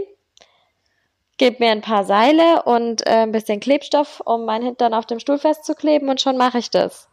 Gib 1.36 1.58
mir 1.58 1.72
ein 1.72 1.80
paar 1.80 2.04
Seile 2.04 2.62
und 2.62 3.04
äh, 3.06 3.22
ein 3.22 3.32
bisschen 3.32 3.58
Klebstoff, 3.58 4.20
um 4.24 4.44
mein 4.44 4.62
Hintern 4.62 4.94
auf 4.94 5.06
dem 5.06 5.18
Stuhl 5.18 5.38
festzukleben 5.38 6.08
und 6.08 6.20
schon 6.20 6.36
mache 6.36 6.58
ich 6.58 6.70
das 6.70 7.08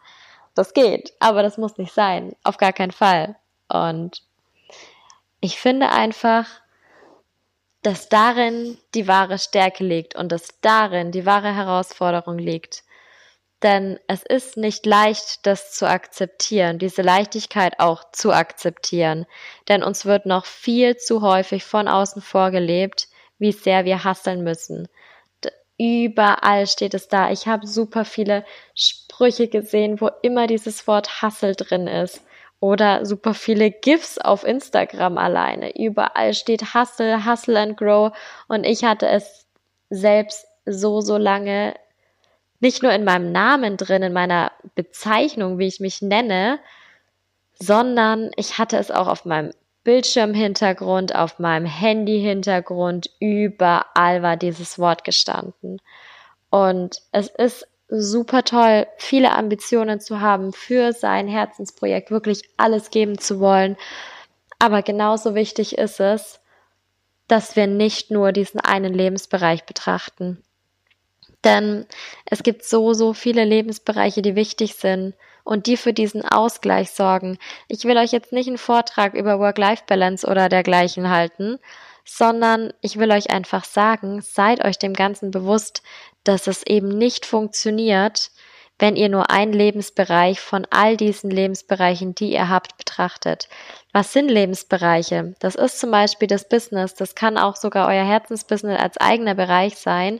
das 0.55 0.73
geht, 0.73 1.13
aber 1.19 1.43
das 1.43 1.57
muss 1.57 1.77
nicht 1.77 1.93
sein, 1.93 2.35
auf 2.43 2.57
gar 2.57 2.73
keinen 2.73 2.91
Fall. 2.91 3.35
Und 3.69 4.21
ich 5.39 5.59
finde 5.59 5.89
einfach, 5.89 6.47
dass 7.83 8.09
darin 8.09 8.77
die 8.93 9.07
wahre 9.07 9.39
Stärke 9.39 9.83
liegt 9.83 10.15
und 10.15 10.31
dass 10.31 10.59
darin 10.61 11.11
die 11.11 11.25
wahre 11.25 11.55
Herausforderung 11.55 12.37
liegt. 12.37 12.83
Denn 13.63 13.99
es 14.07 14.23
ist 14.23 14.57
nicht 14.57 14.85
leicht, 14.85 15.45
das 15.45 15.71
zu 15.71 15.87
akzeptieren, 15.87 16.79
diese 16.79 17.03
Leichtigkeit 17.03 17.79
auch 17.79 18.11
zu 18.11 18.31
akzeptieren. 18.31 19.25
Denn 19.67 19.83
uns 19.83 20.05
wird 20.05 20.25
noch 20.25 20.45
viel 20.45 20.97
zu 20.97 21.21
häufig 21.21 21.63
von 21.63 21.87
außen 21.87 22.21
vorgelebt, 22.21 23.07
wie 23.37 23.51
sehr 23.51 23.85
wir 23.85 24.03
hasseln 24.03 24.43
müssen. 24.43 24.87
Überall 25.77 26.67
steht 26.67 26.93
es 26.93 27.07
da. 27.07 27.31
Ich 27.31 27.47
habe 27.47 27.65
super 27.65 28.05
viele 28.05 28.45
Sprüche 28.75 29.47
gesehen, 29.47 29.99
wo 29.99 30.09
immer 30.21 30.45
dieses 30.45 30.85
Wort 30.87 31.21
Hustle 31.21 31.55
drin 31.55 31.87
ist. 31.87 32.23
Oder 32.59 33.03
super 33.05 33.33
viele 33.33 33.71
GIFs 33.71 34.19
auf 34.19 34.43
Instagram 34.43 35.17
alleine. 35.17 35.75
Überall 35.75 36.35
steht 36.35 36.75
Hustle, 36.75 37.25
Hustle 37.25 37.59
and 37.59 37.77
Grow. 37.77 38.15
Und 38.47 38.63
ich 38.63 38.83
hatte 38.83 39.07
es 39.07 39.47
selbst 39.89 40.45
so, 40.67 41.01
so 41.01 41.17
lange 41.17 41.73
nicht 42.61 42.83
nur 42.83 42.93
in 42.93 43.03
meinem 43.03 43.31
Namen 43.31 43.75
drin, 43.75 44.03
in 44.03 44.13
meiner 44.13 44.51
Bezeichnung, 44.75 45.57
wie 45.57 45.67
ich 45.67 45.79
mich 45.79 46.01
nenne, 46.01 46.59
sondern 47.59 48.31
ich 48.37 48.57
hatte 48.57 48.77
es 48.77 48.89
auch 48.91 49.07
auf 49.07 49.25
meinem 49.25 49.51
Bildschirmhintergrund, 49.83 51.15
auf 51.15 51.39
meinem 51.39 51.65
Handyhintergrund, 51.65 53.09
überall 53.19 54.21
war 54.21 54.37
dieses 54.37 54.77
Wort 54.77 55.03
gestanden. 55.03 55.81
Und 56.51 57.01
es 57.11 57.29
ist 57.29 57.67
super 57.87 58.43
toll, 58.43 58.87
viele 58.97 59.31
Ambitionen 59.31 59.99
zu 59.99 60.21
haben 60.21 60.53
für 60.53 60.93
sein 60.93 61.27
Herzensprojekt, 61.27 62.11
wirklich 62.11 62.43
alles 62.57 62.91
geben 62.91 63.17
zu 63.17 63.39
wollen. 63.39 63.75
Aber 64.59 64.83
genauso 64.83 65.33
wichtig 65.33 65.77
ist 65.77 65.99
es, 65.99 66.39
dass 67.27 67.55
wir 67.55 67.65
nicht 67.65 68.11
nur 68.11 68.31
diesen 68.31 68.59
einen 68.59 68.93
Lebensbereich 68.93 69.65
betrachten. 69.65 70.43
Denn 71.43 71.85
es 72.25 72.43
gibt 72.43 72.63
so, 72.63 72.93
so 72.93 73.13
viele 73.13 73.43
Lebensbereiche, 73.43 74.21
die 74.21 74.35
wichtig 74.35 74.75
sind 74.75 75.15
und 75.43 75.65
die 75.67 75.77
für 75.77 75.93
diesen 75.93 76.23
Ausgleich 76.23 76.91
sorgen. 76.91 77.37
Ich 77.67 77.83
will 77.85 77.97
euch 77.97 78.11
jetzt 78.11 78.31
nicht 78.31 78.47
einen 78.47 78.57
Vortrag 78.57 79.13
über 79.13 79.39
Work-Life-Balance 79.39 80.27
oder 80.27 80.49
dergleichen 80.49 81.09
halten, 81.09 81.57
sondern 82.05 82.73
ich 82.81 82.97
will 82.97 83.11
euch 83.11 83.31
einfach 83.31 83.63
sagen, 83.63 84.21
seid 84.21 84.63
euch 84.63 84.77
dem 84.77 84.93
Ganzen 84.93 85.31
bewusst, 85.31 85.81
dass 86.23 86.47
es 86.47 86.63
eben 86.63 86.89
nicht 86.89 87.25
funktioniert, 87.25 88.31
wenn 88.81 88.95
ihr 88.95 89.09
nur 89.09 89.29
einen 89.29 89.53
Lebensbereich 89.53 90.39
von 90.39 90.65
all 90.71 90.97
diesen 90.97 91.29
Lebensbereichen, 91.29 92.15
die 92.15 92.33
ihr 92.33 92.49
habt, 92.49 92.77
betrachtet. 92.77 93.47
Was 93.93 94.11
sind 94.11 94.27
Lebensbereiche? 94.27 95.35
Das 95.39 95.53
ist 95.53 95.79
zum 95.79 95.91
Beispiel 95.91 96.27
das 96.27 96.49
Business. 96.49 96.95
Das 96.95 97.13
kann 97.13 97.37
auch 97.37 97.55
sogar 97.55 97.87
euer 97.87 98.03
Herzensbusiness 98.03 98.79
als 98.79 98.97
eigener 98.97 99.35
Bereich 99.35 99.75
sein, 99.75 100.19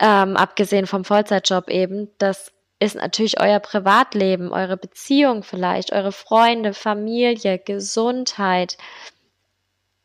ähm, 0.00 0.36
abgesehen 0.36 0.86
vom 0.86 1.04
Vollzeitjob 1.04 1.68
eben. 1.68 2.08
Das 2.18 2.52
ist 2.80 2.96
natürlich 2.96 3.38
euer 3.38 3.60
Privatleben, 3.60 4.52
eure 4.52 4.76
Beziehung 4.76 5.42
vielleicht, 5.42 5.92
eure 5.92 6.12
Freunde, 6.12 6.72
Familie, 6.72 7.58
Gesundheit, 7.58 8.78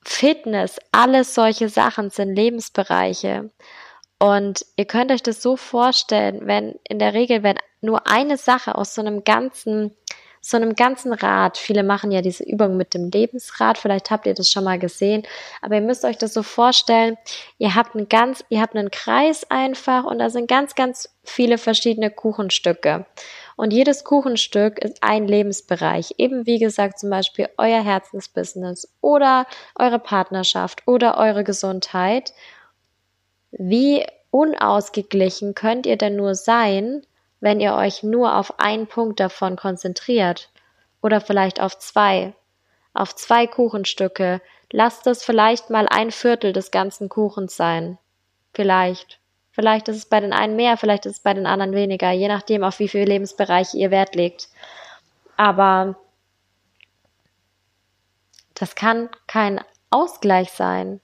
Fitness, 0.04 0.78
alles 0.92 1.34
solche 1.34 1.70
Sachen 1.70 2.10
sind 2.12 2.36
Lebensbereiche. 2.36 3.50
Und 4.20 4.66
ihr 4.76 4.86
könnt 4.86 5.12
euch 5.12 5.24
das 5.24 5.42
so 5.42 5.58
vorstellen, 5.58 6.42
wenn 6.44 6.76
in 6.88 7.00
der 7.00 7.14
Regel, 7.14 7.44
wenn 7.44 7.58
nur 7.82 8.08
eine 8.08 8.38
Sache 8.38 8.76
aus 8.76 8.94
so 8.94 9.02
einem 9.02 9.24
ganzen 9.24 9.96
so 10.48 10.58
einem 10.58 10.76
ganzen 10.76 11.12
Rad. 11.12 11.58
Viele 11.58 11.82
machen 11.82 12.12
ja 12.12 12.22
diese 12.22 12.44
Übung 12.44 12.78
mit 12.78 12.94
dem 12.94 13.10
Lebensrad. 13.10 13.80
Vielleicht 13.80 14.12
habt 14.12 14.28
ihr 14.28 14.36
das 14.36 14.52
schon 14.52 14.64
mal 14.64 14.78
gesehen. 14.78 15.24
Aber 15.60 15.74
ihr 15.74 15.82
müsst 15.82 16.06
euch 16.06 16.20
das 16.20 16.36
so 16.36 16.44
vorstellen. 16.44 17.18
Ihr 17.58 17.74
habt 17.74 17.96
einen 17.96 18.10
ganz, 18.10 18.46
ihr 18.50 18.62
habt 18.62 18.76
einen 18.76 18.92
Kreis 18.92 19.50
einfach 19.50 20.04
und 20.04 20.20
da 20.20 20.30
sind 20.30 20.48
ganz, 20.48 20.76
ganz 20.76 21.10
viele 21.24 21.58
verschiedene 21.58 22.12
Kuchenstücke. 22.12 23.08
Und 23.56 23.74
jedes 23.74 24.04
Kuchenstück 24.04 24.78
ist 24.78 25.02
ein 25.02 25.28
Lebensbereich. 25.28 26.14
Eben 26.20 26.46
wie 26.46 26.60
gesagt, 26.60 27.00
zum 27.00 27.10
Beispiel 27.10 27.50
euer 27.58 27.84
Herzensbusiness 27.84 28.94
oder 29.02 29.48
eure 29.74 29.98
Partnerschaft 29.98 30.84
oder 30.86 31.18
eure 31.18 31.44
Gesundheit. 31.44 32.34
Wie 33.50 34.06
unausgeglichen 34.30 35.56
könnt 35.56 35.88
ihr 35.88 35.98
denn 35.98 36.16
nur 36.16 36.36
sein, 36.36 37.02
wenn 37.40 37.60
ihr 37.60 37.76
euch 37.76 38.04
nur 38.04 38.36
auf 38.36 38.60
einen 38.60 38.88
Punkt 38.88 39.20
davon 39.20 39.56
konzentriert 39.56 40.50
oder 41.02 41.22
vielleicht 41.22 41.60
auf 41.60 41.78
zwei, 41.78 42.34
auf 42.94 43.16
zwei 43.16 43.48
Kuchenstücke, 43.48 44.42
lasst 44.72 45.08
es 45.08 45.24
vielleicht 45.24 45.70
mal 45.70 45.88
ein 45.90 46.12
Viertel 46.12 46.54
des 46.54 46.72
ganzen 46.72 47.10
Kuchens 47.10 47.56
sein. 47.56 47.98
Vielleicht. 48.54 49.20
Vielleicht 49.52 49.88
ist 49.88 49.98
es 49.98 50.06
bei 50.06 50.20
den 50.20 50.34
einen 50.34 50.56
mehr, 50.56 50.76
vielleicht 50.76 51.06
ist 51.06 51.14
es 51.14 51.20
bei 51.24 51.34
den 51.34 51.46
anderen 51.46 51.74
weniger, 51.74 52.12
je 52.12 52.28
nachdem, 52.28 52.64
auf 52.64 52.80
wie 52.80 52.90
viele 52.90 53.06
Lebensbereiche 53.06 53.78
ihr 53.78 53.92
Wert 53.92 54.16
legt. 54.16 54.50
Aber 55.38 55.96
das 58.54 58.76
kann 58.76 59.10
kein 59.28 59.62
Ausgleich 59.90 60.52
sein. 60.52 61.00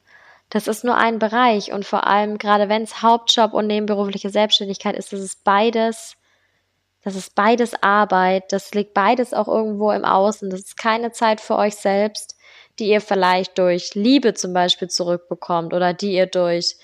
Das 0.50 0.68
ist 0.68 0.84
nur 0.84 0.98
ein 0.98 1.18
Bereich 1.18 1.72
und 1.72 1.86
vor 1.86 2.08
allem, 2.08 2.38
gerade 2.38 2.68
wenn 2.68 2.84
es 2.84 3.02
Hauptjob 3.02 3.54
und 3.54 3.68
nebenberufliche 3.68 4.30
Selbstständigkeit 4.30 4.98
ist, 4.98 5.14
ist 5.14 5.22
es 5.22 5.36
beides 5.38 6.18
das 7.04 7.16
ist 7.16 7.34
beides 7.36 7.74
Arbeit, 7.82 8.52
das 8.52 8.74
liegt 8.74 8.94
beides 8.94 9.34
auch 9.34 9.48
irgendwo 9.48 9.92
im 9.92 10.06
Außen. 10.06 10.50
Das 10.50 10.60
ist 10.60 10.78
keine 10.78 11.12
Zeit 11.12 11.42
für 11.42 11.56
euch 11.58 11.76
selbst, 11.76 12.36
die 12.80 12.90
ihr 12.90 13.02
vielleicht 13.02 13.58
durch 13.58 13.96
Liebe 13.96 14.34
zum 14.34 14.54
Beispiel 14.54 14.90
zurückbekommt 14.90 15.74
oder 15.74 15.94
die 15.94 16.14
ihr 16.14 16.28
durch, 16.28 16.78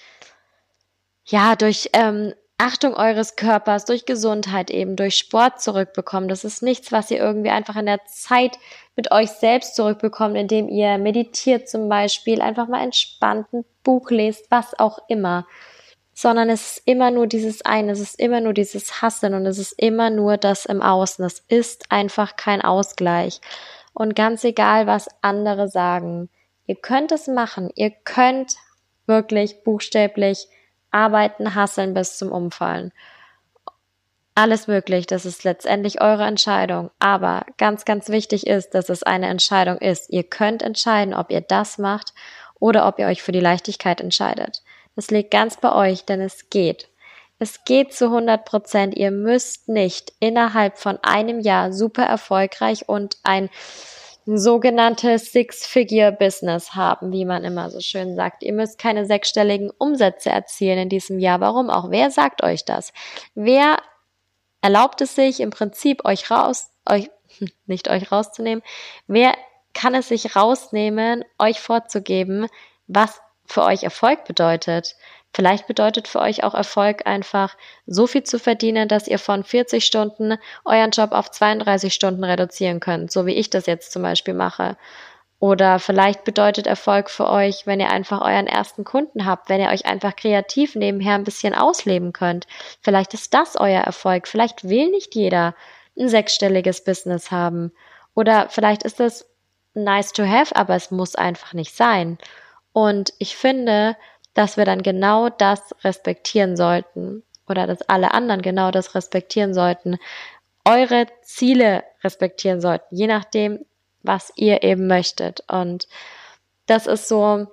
ja, 1.25 1.55
durch 1.55 1.89
ähm, 1.93 2.33
Achtung 2.57 2.95
eures 2.95 3.35
Körpers, 3.35 3.85
durch 3.85 4.05
Gesundheit 4.05 4.71
eben, 4.71 4.95
durch 4.95 5.15
Sport 5.15 5.61
zurückbekommt. 5.61 6.31
Das 6.31 6.43
ist 6.43 6.63
nichts, 6.63 6.91
was 6.91 7.11
ihr 7.11 7.19
irgendwie 7.19 7.51
einfach 7.51 7.75
in 7.75 7.85
der 7.85 8.03
Zeit 8.05 8.57
mit 8.95 9.11
euch 9.11 9.29
selbst 9.29 9.75
zurückbekommt, 9.75 10.35
indem 10.35 10.67
ihr 10.67 10.97
meditiert 10.97 11.69
zum 11.69 11.87
Beispiel, 11.87 12.41
einfach 12.41 12.67
mal 12.67 12.83
entspannt 12.83 13.53
ein 13.53 13.65
Buch 13.83 14.09
lest, 14.09 14.49
was 14.49 14.77
auch 14.79 14.97
immer 15.07 15.45
sondern 16.17 16.49
es 16.49 16.77
ist 16.77 16.81
immer 16.87 17.11
nur 17.11 17.27
dieses 17.27 17.61
eine, 17.63 17.91
es 17.91 17.99
ist 17.99 18.19
immer 18.19 18.41
nur 18.41 18.53
dieses 18.53 19.03
Hassen 19.03 19.35
und 19.35 19.45
es 19.45 19.59
ist 19.59 19.73
immer 19.73 20.09
nur 20.09 20.37
das 20.37 20.65
im 20.65 20.81
Außen. 20.81 21.23
Es 21.23 21.43
ist 21.47 21.91
einfach 21.91 22.35
kein 22.35 22.63
Ausgleich. 22.63 23.39
Und 23.93 24.15
ganz 24.15 24.43
egal, 24.43 24.87
was 24.87 25.09
andere 25.21 25.67
sagen, 25.67 26.29
ihr 26.65 26.73
könnt 26.73 27.11
es 27.11 27.27
machen, 27.27 27.69
ihr 27.75 27.91
könnt 27.91 28.55
wirklich 29.05 29.63
buchstäblich 29.63 30.47
arbeiten, 30.89 31.53
hasseln 31.53 31.93
bis 31.93 32.17
zum 32.17 32.31
Umfallen. 32.31 32.93
Alles 34.33 34.65
möglich, 34.65 35.05
das 35.05 35.23
ist 35.23 35.43
letztendlich 35.43 36.01
eure 36.01 36.25
Entscheidung. 36.25 36.89
Aber 36.97 37.45
ganz, 37.59 37.85
ganz 37.85 38.09
wichtig 38.09 38.47
ist, 38.47 38.71
dass 38.71 38.89
es 38.89 39.03
eine 39.03 39.27
Entscheidung 39.27 39.77
ist. 39.77 40.09
Ihr 40.09 40.23
könnt 40.23 40.63
entscheiden, 40.63 41.13
ob 41.13 41.29
ihr 41.29 41.41
das 41.41 41.77
macht 41.77 42.15
oder 42.59 42.87
ob 42.87 42.97
ihr 42.97 43.05
euch 43.05 43.21
für 43.21 43.31
die 43.31 43.39
Leichtigkeit 43.39 44.01
entscheidet. 44.01 44.63
Es 44.97 45.11
liegt 45.11 45.31
ganz 45.31 45.57
bei 45.57 45.73
euch, 45.73 46.05
denn 46.05 46.21
es 46.21 46.49
geht. 46.49 46.89
Es 47.39 47.63
geht 47.65 47.93
zu 47.93 48.05
100 48.05 48.43
Prozent. 48.45 48.97
Ihr 48.97 49.11
müsst 49.11 49.69
nicht 49.69 50.11
innerhalb 50.19 50.79
von 50.79 50.97
einem 51.03 51.39
Jahr 51.39 51.71
super 51.71 52.03
erfolgreich 52.03 52.89
und 52.89 53.17
ein 53.21 53.49
sogenanntes 54.25 55.31
Six-Figure-Business 55.31 56.73
haben, 56.73 57.13
wie 57.13 57.25
man 57.25 57.43
immer 57.43 57.69
so 57.69 57.79
schön 57.79 58.15
sagt. 58.15 58.41
Ihr 58.43 58.53
müsst 58.53 58.79
keine 58.79 59.05
sechsstelligen 59.05 59.69
Umsätze 59.77 60.31
erzielen 60.31 60.79
in 60.79 60.89
diesem 60.89 61.19
Jahr. 61.19 61.39
Warum 61.39 61.69
auch? 61.69 61.91
Wer 61.91 62.09
sagt 62.09 62.43
euch 62.43 62.65
das? 62.65 62.91
Wer 63.35 63.77
erlaubt 64.61 64.99
es 65.01 65.15
sich 65.15 65.39
im 65.39 65.51
Prinzip 65.51 66.03
euch 66.05 66.31
raus, 66.31 66.71
euch, 66.89 67.09
nicht 67.67 67.87
euch 67.87 68.11
rauszunehmen? 68.11 68.63
Wer 69.05 69.35
kann 69.73 69.93
es 69.93 70.09
sich 70.09 70.35
rausnehmen, 70.35 71.23
euch 71.37 71.61
vorzugeben, 71.61 72.47
was 72.87 73.21
für 73.47 73.63
euch 73.63 73.83
Erfolg 73.83 74.25
bedeutet? 74.25 74.95
Vielleicht 75.33 75.67
bedeutet 75.67 76.07
für 76.07 76.19
euch 76.19 76.43
auch 76.43 76.53
Erfolg 76.53 77.05
einfach 77.05 77.55
so 77.85 78.07
viel 78.07 78.23
zu 78.23 78.39
verdienen, 78.39 78.87
dass 78.87 79.07
ihr 79.07 79.19
von 79.19 79.43
40 79.43 79.85
Stunden 79.85 80.37
euren 80.65 80.91
Job 80.91 81.11
auf 81.11 81.29
32 81.29 81.93
Stunden 81.93 82.23
reduzieren 82.23 82.79
könnt, 82.79 83.11
so 83.11 83.25
wie 83.25 83.33
ich 83.33 83.49
das 83.49 83.65
jetzt 83.65 83.91
zum 83.91 84.01
Beispiel 84.01 84.33
mache. 84.33 84.77
Oder 85.39 85.77
vielleicht 85.77 86.23
bedeutet 86.23 86.65
Erfolg 86.65 87.11
für 87.11 87.29
euch, 87.29 87.67
wenn 87.67 87.79
ihr 87.79 87.91
einfach 87.91 88.21
euren 88.21 88.47
ersten 88.47 88.83
Kunden 88.83 89.25
habt, 89.25 89.49
wenn 89.49 89.61
ihr 89.61 89.69
euch 89.69 89.85
einfach 89.85 90.15
kreativ 90.15 90.73
nebenher 90.75 91.13
ein 91.13 91.23
bisschen 91.23 91.53
ausleben 91.53 92.11
könnt. 92.11 92.47
Vielleicht 92.81 93.13
ist 93.13 93.35
das 93.35 93.55
euer 93.55 93.81
Erfolg. 93.81 94.27
Vielleicht 94.27 94.67
will 94.67 94.89
nicht 94.89 95.13
jeder 95.13 95.53
ein 95.99 96.09
sechsstelliges 96.09 96.83
Business 96.83 97.29
haben. 97.29 97.71
Oder 98.15 98.49
vielleicht 98.49 98.81
ist 98.81 98.99
das 98.99 99.29
nice 99.75 100.11
to 100.11 100.25
have, 100.25 100.55
aber 100.55 100.73
es 100.73 100.89
muss 100.89 101.13
einfach 101.13 101.53
nicht 101.53 101.75
sein. 101.75 102.17
Und 102.77 103.11
ich 103.17 103.35
finde, 103.35 103.97
dass 104.35 104.55
wir 104.55 104.63
dann 104.63 104.83
genau 104.83 105.29
das 105.29 105.73
respektieren 105.83 106.55
sollten 106.55 107.23
oder 107.49 107.65
dass 107.65 107.81
alle 107.89 108.13
anderen 108.13 108.43
genau 108.43 108.69
das 108.69 108.93
respektieren 108.93 109.55
sollten, 109.55 109.97
eure 110.63 111.07
Ziele 111.23 111.83
respektieren 112.03 112.61
sollten, 112.61 112.95
je 112.95 113.07
nachdem, 113.07 113.65
was 114.03 114.31
ihr 114.35 114.61
eben 114.61 114.85
möchtet. 114.85 115.43
Und 115.47 115.87
das 116.67 116.85
ist 116.85 117.07
so 117.07 117.47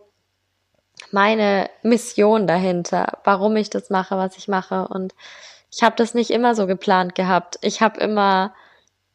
meine 1.10 1.70
Mission 1.82 2.46
dahinter, 2.46 3.16
warum 3.24 3.56
ich 3.56 3.70
das 3.70 3.88
mache, 3.88 4.18
was 4.18 4.36
ich 4.36 4.46
mache. 4.46 4.88
Und 4.88 5.14
ich 5.72 5.82
habe 5.82 5.96
das 5.96 6.12
nicht 6.12 6.32
immer 6.32 6.54
so 6.54 6.66
geplant 6.66 7.14
gehabt. 7.14 7.56
Ich 7.62 7.80
habe 7.80 7.98
immer 7.98 8.52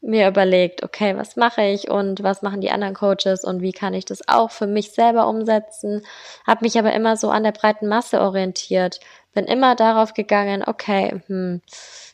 mir 0.01 0.27
überlegt, 0.27 0.83
okay, 0.83 1.15
was 1.17 1.35
mache 1.35 1.61
ich 1.63 1.89
und 1.89 2.23
was 2.23 2.41
machen 2.41 2.61
die 2.61 2.71
anderen 2.71 2.93
Coaches 2.93 3.43
und 3.43 3.61
wie 3.61 3.73
kann 3.73 3.93
ich 3.93 4.05
das 4.05 4.27
auch 4.27 4.51
für 4.51 4.67
mich 4.67 4.91
selber 4.91 5.27
umsetzen, 5.27 6.05
habe 6.47 6.63
mich 6.63 6.79
aber 6.79 6.93
immer 6.93 7.17
so 7.17 7.29
an 7.29 7.43
der 7.43 7.51
breiten 7.51 7.87
Masse 7.87 8.21
orientiert, 8.21 8.99
bin 9.33 9.45
immer 9.45 9.75
darauf 9.75 10.13
gegangen, 10.13 10.63
okay, 10.65 11.21
hm, 11.27 11.61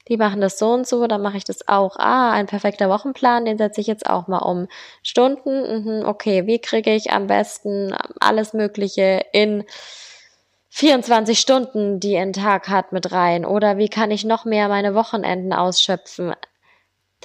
die 0.07 0.17
machen 0.17 0.41
das 0.41 0.59
so 0.59 0.71
und 0.71 0.87
so, 0.87 1.07
dann 1.07 1.21
mache 1.21 1.37
ich 1.37 1.43
das 1.45 1.67
auch. 1.67 1.97
Ah, 1.97 2.31
ein 2.31 2.45
perfekter 2.45 2.89
Wochenplan, 2.89 3.45
den 3.45 3.57
setze 3.57 3.81
ich 3.81 3.87
jetzt 3.87 4.07
auch 4.07 4.27
mal 4.27 4.39
um. 4.39 4.67
Stunden, 5.01 6.01
mh, 6.01 6.07
okay, 6.07 6.45
wie 6.45 6.59
kriege 6.59 6.93
ich 6.93 7.11
am 7.11 7.27
besten 7.27 7.95
alles 8.19 8.53
Mögliche 8.53 9.25
in 9.31 9.63
24 10.69 11.39
Stunden, 11.39 11.99
die 11.99 12.17
ein 12.17 12.33
Tag 12.33 12.67
hat, 12.67 12.91
mit 12.91 13.11
rein? 13.11 13.45
Oder 13.45 13.77
wie 13.77 13.89
kann 13.89 14.11
ich 14.11 14.25
noch 14.25 14.45
mehr 14.45 14.67
meine 14.67 14.93
Wochenenden 14.93 15.53
ausschöpfen? 15.53 16.33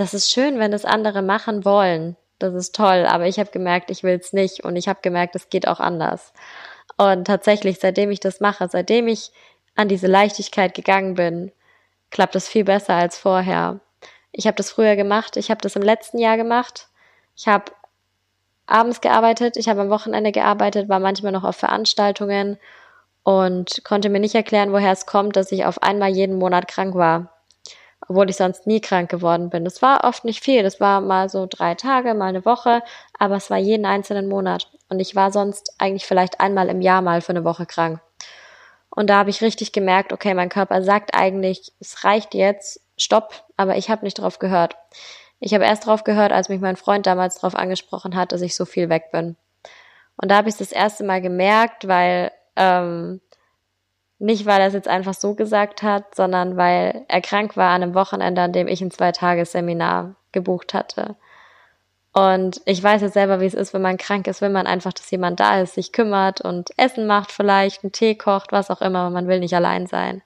Das 0.01 0.15
ist 0.15 0.33
schön, 0.33 0.59
wenn 0.59 0.71
das 0.71 0.87
andere 0.87 1.21
machen 1.21 1.67
wollen. 1.67 2.17
Das 2.39 2.55
ist 2.55 2.75
toll, 2.75 3.05
aber 3.07 3.27
ich 3.27 3.39
habe 3.39 3.51
gemerkt, 3.51 3.91
ich 3.91 4.03
will 4.03 4.19
es 4.19 4.33
nicht 4.33 4.65
und 4.65 4.77
ich 4.77 4.89
habe 4.89 5.01
gemerkt, 5.03 5.37
es 5.37 5.51
geht 5.51 5.69
auch 5.69 5.79
anders. 5.79 6.33
Und 6.97 7.27
tatsächlich, 7.27 7.81
seitdem 7.81 8.11
ich 8.11 8.19
das 8.19 8.41
mache, 8.41 8.67
seitdem 8.67 9.09
ich 9.09 9.31
an 9.77 9.89
diese 9.89 10.07
Leichtigkeit 10.07 10.73
gegangen 10.73 11.17
bin, 11.17 11.53
klappt 12.11 12.35
es 12.35 12.49
viel 12.49 12.65
besser 12.65 12.95
als 12.95 13.19
vorher. 13.19 13.81
Ich 14.33 14.47
habe 14.47 14.57
das 14.57 14.71
früher 14.71 14.97
gemacht, 14.97 15.37
ich 15.37 15.51
habe 15.51 15.61
das 15.61 15.77
im 15.77 15.83
letzten 15.83 16.19
Jahr 16.19 16.39
gemacht. 16.39 16.89
Ich 17.37 17.47
habe 17.47 17.71
abends 18.65 19.03
gearbeitet, 19.03 19.59
ich 19.59 19.69
habe 19.69 19.83
am 19.83 19.91
Wochenende 19.91 20.33
gearbeitet, 20.33 20.89
war 20.89 20.99
manchmal 20.99 21.33
noch 21.33 21.45
auf 21.45 21.57
Veranstaltungen 21.57 22.57
und 23.23 23.85
konnte 23.85 24.09
mir 24.09 24.21
nicht 24.21 24.35
erklären, 24.35 24.73
woher 24.73 24.93
es 24.93 25.05
kommt, 25.05 25.37
dass 25.37 25.53
ich 25.53 25.67
auf 25.67 25.83
einmal 25.83 26.09
jeden 26.09 26.39
Monat 26.39 26.69
krank 26.69 26.95
war 26.95 27.40
obwohl 28.09 28.31
ich 28.31 28.37
sonst 28.37 28.67
nie 28.67 28.81
krank 28.81 29.11
geworden 29.11 29.51
bin. 29.51 29.65
Das 29.65 29.83
war 29.83 30.05
oft 30.05 30.25
nicht 30.25 30.43
viel. 30.43 30.63
Das 30.63 30.81
war 30.81 31.01
mal 31.01 31.29
so 31.29 31.47
drei 31.49 31.75
Tage, 31.75 32.15
mal 32.15 32.29
eine 32.29 32.45
Woche, 32.45 32.83
aber 33.19 33.37
es 33.37 33.51
war 33.51 33.59
jeden 33.59 33.87
einzelnen 33.87 34.29
Monat. 34.29 34.69
Und 34.89 35.01
ich 35.01 35.15
war 35.15 35.31
sonst 35.31 35.75
eigentlich 35.79 36.07
vielleicht 36.07 36.41
einmal 36.41 36.69
im 36.69 36.81
Jahr 36.81 37.03
mal 37.03 37.21
für 37.21 37.31
eine 37.31 37.45
Woche 37.45 37.67
krank. 37.67 38.01
Und 38.91 39.09
da 39.09 39.19
habe 39.19 39.31
ich 39.31 39.41
richtig 39.41 39.73
gemerkt, 39.73 40.13
okay, 40.13 40.35
mein 40.35 40.49
Körper 40.49 40.83
sagt 40.83 41.15
eigentlich, 41.15 41.73
es 41.79 42.05
reicht 42.05 42.35
jetzt, 42.35 42.81
stopp, 42.97 43.45
aber 43.57 43.77
ich 43.77 43.89
habe 43.89 44.05
nicht 44.05 44.19
drauf 44.19 44.39
gehört. 44.39 44.77
Ich 45.39 45.55
habe 45.55 45.65
erst 45.65 45.87
drauf 45.87 46.05
gehört, 46.05 46.33
als 46.33 46.49
mich 46.49 46.61
mein 46.61 46.77
Freund 46.77 47.07
damals 47.07 47.37
darauf 47.37 47.55
angesprochen 47.55 48.17
hat, 48.17 48.33
dass 48.33 48.43
ich 48.43 48.57
so 48.57 48.65
viel 48.65 48.89
weg 48.89 49.11
bin. 49.13 49.37
Und 50.17 50.31
da 50.31 50.37
habe 50.37 50.49
ich 50.49 50.57
das 50.57 50.73
erste 50.73 51.05
Mal 51.05 51.23
gemerkt, 51.23 51.89
weil 51.89 52.33
ähm, 52.57 53.21
nicht, 54.21 54.45
weil 54.45 54.61
er 54.61 54.69
es 54.69 54.75
jetzt 54.75 54.89
einfach 54.89 55.15
so 55.15 55.35
gesagt 55.35 55.83
hat, 55.83 56.15
sondern 56.15 56.57
weil 56.57 57.05
er 57.09 57.21
krank 57.23 57.57
war 57.57 57.71
an 57.71 57.83
einem 57.83 57.95
Wochenende, 57.95 58.43
an 58.43 58.53
dem 58.53 58.69
ich 58.69 58.83
ein 58.83 58.91
Zwei-Tages-Seminar 58.91 60.15
gebucht 60.33 60.75
hatte. 60.75 61.17
Und 62.13 62.61
ich 62.67 62.83
weiß 62.83 63.01
jetzt 63.01 63.15
selber, 63.15 63.41
wie 63.41 63.47
es 63.47 63.55
ist, 63.55 63.73
wenn 63.73 63.83
man 63.83 63.97
krank 63.97 64.27
ist, 64.27 64.43
wenn 64.43 64.53
man 64.53 64.67
einfach, 64.67 64.93
dass 64.93 65.11
jemand 65.11 65.41
da 65.41 65.61
ist, 65.61 65.75
sich 65.75 65.93
kümmert 65.93 66.41
und 66.41 66.71
Essen 66.77 67.07
macht 67.07 67.33
vielleicht, 67.33 67.83
einen 67.83 67.93
Tee 67.93 68.15
kocht, 68.15 68.53
was 68.53 68.71
auch 68.71 68.83
immer, 68.83 69.09
man 69.11 69.27
will 69.27 69.41
nicht 69.41 69.55
allein 69.55 69.87
sein. 69.87 70.23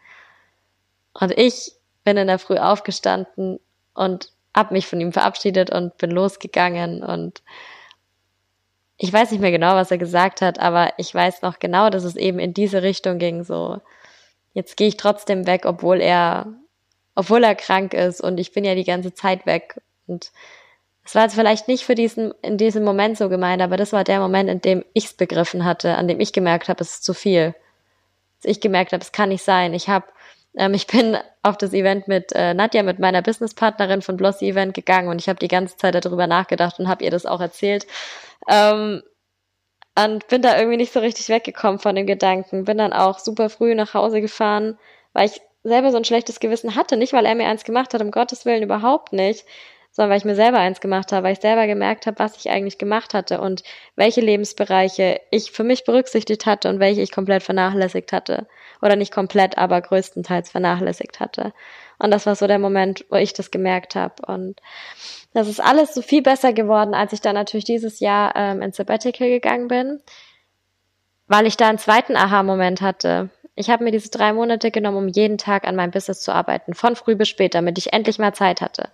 Und 1.12 1.37
ich 1.38 1.72
bin 2.02 2.16
in 2.16 2.26
der 2.26 2.40
Früh 2.40 2.57
aufgestanden 2.59 3.61
und 3.94 4.33
hab 4.57 4.72
mich 4.72 4.88
von 4.88 5.00
ihm 5.00 5.12
verabschiedet 5.12 5.70
und 5.70 5.96
bin 5.98 6.11
losgegangen 6.11 7.04
und 7.04 7.42
ich 9.05 9.12
weiß 9.12 9.33
nicht 9.33 9.40
mehr 9.40 9.51
genau, 9.51 9.75
was 9.75 9.90
er 9.90 9.99
gesagt 9.99 10.40
hat, 10.40 10.59
aber 10.59 10.95
ich 10.97 11.14
weiß 11.14 11.43
noch 11.43 11.59
genau, 11.59 11.90
dass 11.90 12.05
es 12.05 12.17
eben 12.17 12.38
in 12.38 12.55
diese 12.55 12.83
Richtung 12.83 13.19
ging, 13.19 13.45
so, 13.45 13.83
jetzt 14.55 14.79
gehe 14.79 14.88
ich 14.88 14.97
trotzdem 14.97 15.47
weg, 15.47 15.67
obwohl 15.67 16.01
er, 16.01 16.47
obwohl 17.14 17.45
er 17.45 17.55
krank 17.55 17.93
ist 17.93 18.23
und 18.23 18.40
ich 18.40 18.53
bin 18.53 18.64
ja 18.64 18.75
die 18.75 18.85
ganze 18.85 19.12
Zeit 19.12 19.45
weg 19.45 19.79
und 20.07 20.33
es 21.05 21.14
war 21.14 21.25
jetzt 21.25 21.35
vielleicht 21.35 21.69
nicht 21.69 21.85
für 21.85 21.95
diesen, 21.95 22.33
in 22.40 22.57
diesem 22.57 22.83
Moment 22.83 23.19
so 23.19 23.29
gemeint, 23.29 23.61
aber 23.61 23.77
das 23.77 23.93
war 23.93 24.05
der 24.05 24.21
Moment, 24.21 24.49
in 24.49 24.62
dem 24.62 24.87
ich 24.95 25.05
es 25.05 25.12
begriffen 25.12 25.67
hatte, 25.67 25.97
an 25.97 26.09
dem 26.09 26.19
ich 26.19 26.33
gemerkt 26.33 26.71
habe, 26.71 26.83
es 26.83 26.93
ist 26.93 27.05
zu 27.05 27.12
viel. 27.12 27.55
Dass 28.40 28.51
ich 28.51 28.62
gemerkt 28.62 28.95
habe, 28.95 29.03
es 29.03 29.12
kann 29.12 29.29
nicht 29.29 29.45
sein. 29.45 29.75
Ich 29.75 29.90
habe, 29.90 30.07
ähm, 30.57 30.73
ich 30.73 30.87
bin 30.87 31.19
auf 31.43 31.59
das 31.59 31.75
Event 31.75 32.09
mit 32.09 32.33
äh, 32.33 32.55
Nadja, 32.55 32.83
mit 32.83 33.01
meiner 33.01 33.21
Businesspartnerin 33.21 34.01
von 34.01 34.17
Blossy 34.17 34.49
Event 34.49 34.73
gegangen 34.73 35.09
und 35.09 35.21
ich 35.21 35.29
habe 35.29 35.38
die 35.38 35.49
ganze 35.49 35.77
Zeit 35.77 35.95
darüber 35.95 36.27
nachgedacht 36.27 36.79
und 36.79 36.88
habe 36.88 37.05
ihr 37.05 37.11
das 37.11 37.27
auch 37.27 37.43
erzählt. 37.43 37.87
Ähm, 38.48 39.02
und 39.96 40.26
bin 40.28 40.42
da 40.42 40.57
irgendwie 40.59 40.76
nicht 40.76 40.92
so 40.92 41.00
richtig 41.00 41.28
weggekommen 41.28 41.78
von 41.78 41.94
dem 41.94 42.07
Gedanken. 42.07 42.64
Bin 42.64 42.78
dann 42.78 42.92
auch 42.92 43.18
super 43.18 43.48
früh 43.48 43.74
nach 43.74 43.94
Hause 43.94 44.20
gefahren, 44.20 44.78
weil 45.12 45.26
ich 45.26 45.40
selber 45.62 45.92
so 45.92 45.96
ein 45.96 46.04
schlechtes 46.04 46.40
Gewissen 46.40 46.74
hatte. 46.74 46.96
Nicht, 46.96 47.12
weil 47.12 47.26
er 47.26 47.35
mir 47.35 47.46
eins 47.48 47.64
gemacht 47.64 47.94
hat, 47.94 48.02
um 48.02 48.11
Gottes 48.11 48.44
Willen 48.44 48.62
überhaupt 48.62 49.12
nicht, 49.12 49.44
sondern 49.92 50.11
weil 50.11 50.18
ich 50.18 50.24
mir 50.24 50.35
selber 50.35 50.59
eins 50.59 50.80
gemacht 50.80 51.12
habe, 51.12 51.24
weil 51.24 51.35
ich 51.35 51.40
selber 51.40 51.68
gemerkt 51.68 52.07
habe, 52.07 52.18
was 52.18 52.37
ich 52.37 52.50
eigentlich 52.50 52.78
gemacht 52.78 53.14
hatte 53.14 53.40
und 53.40 53.62
welche 53.94 54.20
Lebensbereiche 54.20 55.20
ich 55.30 55.52
für 55.52 55.62
mich 55.62 55.85
berücksichtigt 55.85 56.44
hatte 56.44 56.68
und 56.68 56.80
welche 56.80 57.00
ich 57.00 57.12
komplett 57.12 57.44
vernachlässigt 57.44 58.12
hatte. 58.12 58.48
Oder 58.83 58.96
nicht 58.96 59.12
komplett, 59.12 59.57
aber 59.57 59.80
größtenteils 59.80 60.50
vernachlässigt 60.50 61.20
hatte. 61.20 61.52
Und 61.98 62.11
das 62.11 62.26
war 62.26 62.35
so 62.35 62.46
der 62.46 62.59
Moment, 62.59 63.04
wo 63.11 63.16
ich 63.16 63.33
das 63.33 63.50
gemerkt 63.50 63.94
habe. 63.94 64.14
Und 64.26 64.61
das 65.33 65.48
ist 65.48 65.61
alles 65.61 65.94
so 65.94 66.02
viel 66.02 66.22
besser 66.22 66.52
geworden, 66.52 66.94
als 66.94 67.12
ich 67.12 67.20
dann 67.20 67.35
natürlich 67.35 67.64
dieses 67.64 68.00
Jahr 68.00 68.35
ähm, 68.37 68.62
ins 68.62 68.76
Sabbatical 68.76 69.28
gegangen 69.28 69.68
bin, 69.68 70.00
weil 71.26 71.46
ich 71.46 71.57
da 71.57 71.68
einen 71.68 71.78
zweiten 71.78 72.16
Aha-Moment 72.16 72.80
hatte. 72.80 73.30
Ich 73.57 73.70
habe 73.70 73.85
mir 73.85 73.92
diese 73.92 74.11
drei 74.11 74.33
Monate 74.33 74.70
genommen, 74.70 74.96
um 74.96 75.09
jeden 75.09 75.38
Tag 75.38 75.66
an 75.66 75.76
meinem 75.76 75.90
Business 75.90 76.20
zu 76.20 76.33
arbeiten, 76.33 76.74
von 76.74 76.96
früh 76.96 77.14
bis 77.14 77.28
spät, 77.28 77.54
damit 77.54 77.78
ich 77.78 77.92
endlich 77.92 78.18
mal 78.18 78.35
Zeit 78.35 78.61
hatte. 78.61 78.90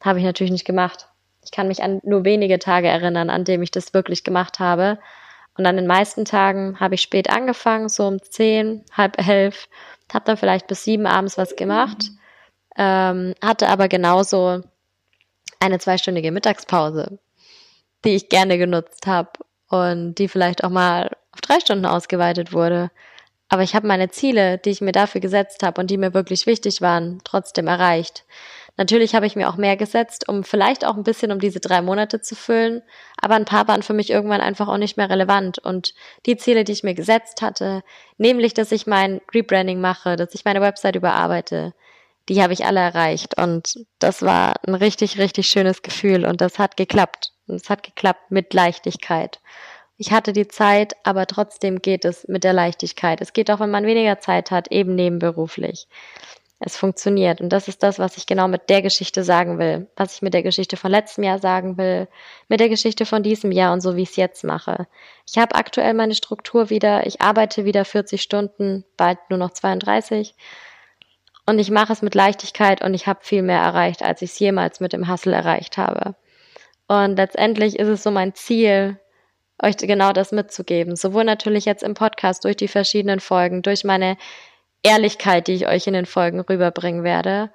Habe 0.00 0.18
ich 0.20 0.24
natürlich 0.24 0.52
nicht 0.52 0.64
gemacht. 0.64 1.08
Ich 1.44 1.50
kann 1.50 1.68
mich 1.68 1.82
an 1.82 2.00
nur 2.02 2.24
wenige 2.24 2.58
Tage 2.58 2.88
erinnern, 2.88 3.30
an 3.30 3.44
dem 3.44 3.62
ich 3.62 3.70
das 3.70 3.94
wirklich 3.94 4.24
gemacht 4.24 4.58
habe. 4.58 4.98
Und 5.56 5.66
an 5.66 5.76
den 5.76 5.86
meisten 5.86 6.24
Tagen 6.24 6.78
habe 6.80 6.96
ich 6.96 7.02
spät 7.02 7.30
angefangen, 7.30 7.88
so 7.88 8.06
um 8.06 8.20
zehn, 8.22 8.84
halb 8.92 9.16
elf, 9.26 9.68
habe 10.14 10.24
dann 10.24 10.36
vielleicht 10.36 10.66
bis 10.66 10.84
sieben 10.84 11.06
abends 11.06 11.38
was 11.38 11.56
gemacht, 11.56 12.10
ähm, 12.76 13.34
hatte 13.42 13.68
aber 13.68 13.88
genauso 13.88 14.62
eine 15.60 15.78
zweistündige 15.78 16.32
Mittagspause, 16.32 17.18
die 18.04 18.14
ich 18.14 18.28
gerne 18.28 18.58
genutzt 18.58 19.06
habe 19.06 19.30
und 19.68 20.14
die 20.16 20.28
vielleicht 20.28 20.64
auch 20.64 20.70
mal 20.70 21.10
auf 21.32 21.40
drei 21.40 21.60
Stunden 21.60 21.86
ausgeweitet 21.86 22.52
wurde. 22.52 22.90
Aber 23.48 23.62
ich 23.62 23.74
habe 23.74 23.86
meine 23.86 24.10
Ziele, 24.10 24.58
die 24.58 24.70
ich 24.70 24.80
mir 24.80 24.92
dafür 24.92 25.20
gesetzt 25.20 25.62
habe 25.62 25.80
und 25.80 25.90
die 25.90 25.98
mir 25.98 26.14
wirklich 26.14 26.46
wichtig 26.46 26.80
waren, 26.80 27.20
trotzdem 27.24 27.68
erreicht. 27.68 28.24
Natürlich 28.76 29.14
habe 29.14 29.26
ich 29.26 29.36
mir 29.36 29.48
auch 29.48 29.56
mehr 29.56 29.76
gesetzt, 29.76 30.28
um 30.28 30.44
vielleicht 30.44 30.84
auch 30.84 30.96
ein 30.96 31.02
bisschen 31.02 31.32
um 31.32 31.40
diese 31.40 31.60
drei 31.60 31.80
Monate 31.80 32.20
zu 32.20 32.34
füllen, 32.34 32.82
aber 33.20 33.34
ein 33.34 33.46
paar 33.46 33.66
waren 33.68 33.82
für 33.82 33.94
mich 33.94 34.10
irgendwann 34.10 34.42
einfach 34.42 34.68
auch 34.68 34.76
nicht 34.76 34.98
mehr 34.98 35.08
relevant. 35.08 35.58
Und 35.58 35.94
die 36.26 36.36
Ziele, 36.36 36.64
die 36.64 36.72
ich 36.72 36.82
mir 36.82 36.94
gesetzt 36.94 37.40
hatte, 37.40 37.82
nämlich, 38.18 38.52
dass 38.52 38.72
ich 38.72 38.86
mein 38.86 39.20
Rebranding 39.34 39.80
mache, 39.80 40.16
dass 40.16 40.34
ich 40.34 40.44
meine 40.44 40.60
Website 40.60 40.96
überarbeite, 40.96 41.72
die 42.28 42.42
habe 42.42 42.52
ich 42.52 42.66
alle 42.66 42.80
erreicht. 42.80 43.38
Und 43.38 43.86
das 43.98 44.22
war 44.22 44.54
ein 44.66 44.74
richtig, 44.74 45.18
richtig 45.18 45.46
schönes 45.48 45.82
Gefühl 45.82 46.26
und 46.26 46.40
das 46.40 46.58
hat 46.58 46.76
geklappt. 46.76 47.32
Und 47.46 47.56
es 47.56 47.70
hat 47.70 47.82
geklappt 47.82 48.30
mit 48.30 48.52
Leichtigkeit. 48.52 49.40
Ich 49.98 50.12
hatte 50.12 50.32
die 50.32 50.48
Zeit, 50.48 50.94
aber 51.04 51.26
trotzdem 51.26 51.80
geht 51.80 52.04
es 52.04 52.28
mit 52.28 52.44
der 52.44 52.52
Leichtigkeit. 52.52 53.20
Es 53.22 53.32
geht 53.32 53.50
auch, 53.50 53.60
wenn 53.60 53.70
man 53.70 53.86
weniger 53.86 54.18
Zeit 54.18 54.50
hat, 54.50 54.70
eben 54.70 54.94
nebenberuflich. 54.94 55.88
Es 56.58 56.76
funktioniert. 56.76 57.42
Und 57.42 57.50
das 57.50 57.68
ist 57.68 57.82
das, 57.82 57.98
was 57.98 58.16
ich 58.16 58.26
genau 58.26 58.48
mit 58.48 58.70
der 58.70 58.80
Geschichte 58.80 59.22
sagen 59.22 59.58
will. 59.58 59.88
Was 59.96 60.14
ich 60.14 60.22
mit 60.22 60.32
der 60.32 60.42
Geschichte 60.42 60.78
von 60.78 60.90
letztem 60.90 61.24
Jahr 61.24 61.38
sagen 61.38 61.76
will. 61.76 62.08
Mit 62.48 62.60
der 62.60 62.70
Geschichte 62.70 63.04
von 63.04 63.22
diesem 63.22 63.52
Jahr 63.52 63.74
und 63.74 63.82
so, 63.82 63.96
wie 63.96 64.02
ich 64.02 64.10
es 64.10 64.16
jetzt 64.16 64.42
mache. 64.42 64.86
Ich 65.28 65.36
habe 65.36 65.54
aktuell 65.54 65.92
meine 65.92 66.14
Struktur 66.14 66.70
wieder. 66.70 67.06
Ich 67.06 67.20
arbeite 67.20 67.66
wieder 67.66 67.84
40 67.84 68.22
Stunden, 68.22 68.84
bald 68.96 69.18
nur 69.28 69.38
noch 69.38 69.50
32. 69.50 70.34
Und 71.44 71.58
ich 71.58 71.70
mache 71.70 71.92
es 71.92 72.02
mit 72.02 72.14
Leichtigkeit 72.14 72.82
und 72.82 72.94
ich 72.94 73.06
habe 73.06 73.20
viel 73.22 73.42
mehr 73.42 73.60
erreicht, 73.60 74.02
als 74.02 74.22
ich 74.22 74.30
es 74.30 74.38
jemals 74.38 74.80
mit 74.80 74.92
dem 74.92 75.08
Hustle 75.10 75.34
erreicht 75.34 75.76
habe. 75.76 76.16
Und 76.88 77.16
letztendlich 77.16 77.78
ist 77.78 77.88
es 77.88 78.02
so 78.02 78.10
mein 78.10 78.34
Ziel, 78.34 78.98
euch 79.62 79.76
genau 79.76 80.12
das 80.12 80.32
mitzugeben. 80.32 80.96
Sowohl 80.96 81.24
natürlich 81.24 81.64
jetzt 81.64 81.82
im 81.82 81.94
Podcast 81.94 82.44
durch 82.44 82.56
die 82.56 82.68
verschiedenen 82.68 83.20
Folgen, 83.20 83.62
durch 83.62 83.84
meine 83.84 84.16
Ehrlichkeit, 84.86 85.48
die 85.48 85.54
ich 85.54 85.66
euch 85.66 85.86
in 85.88 85.94
den 85.94 86.06
Folgen 86.06 86.40
rüberbringen 86.40 87.02
werde. 87.02 87.50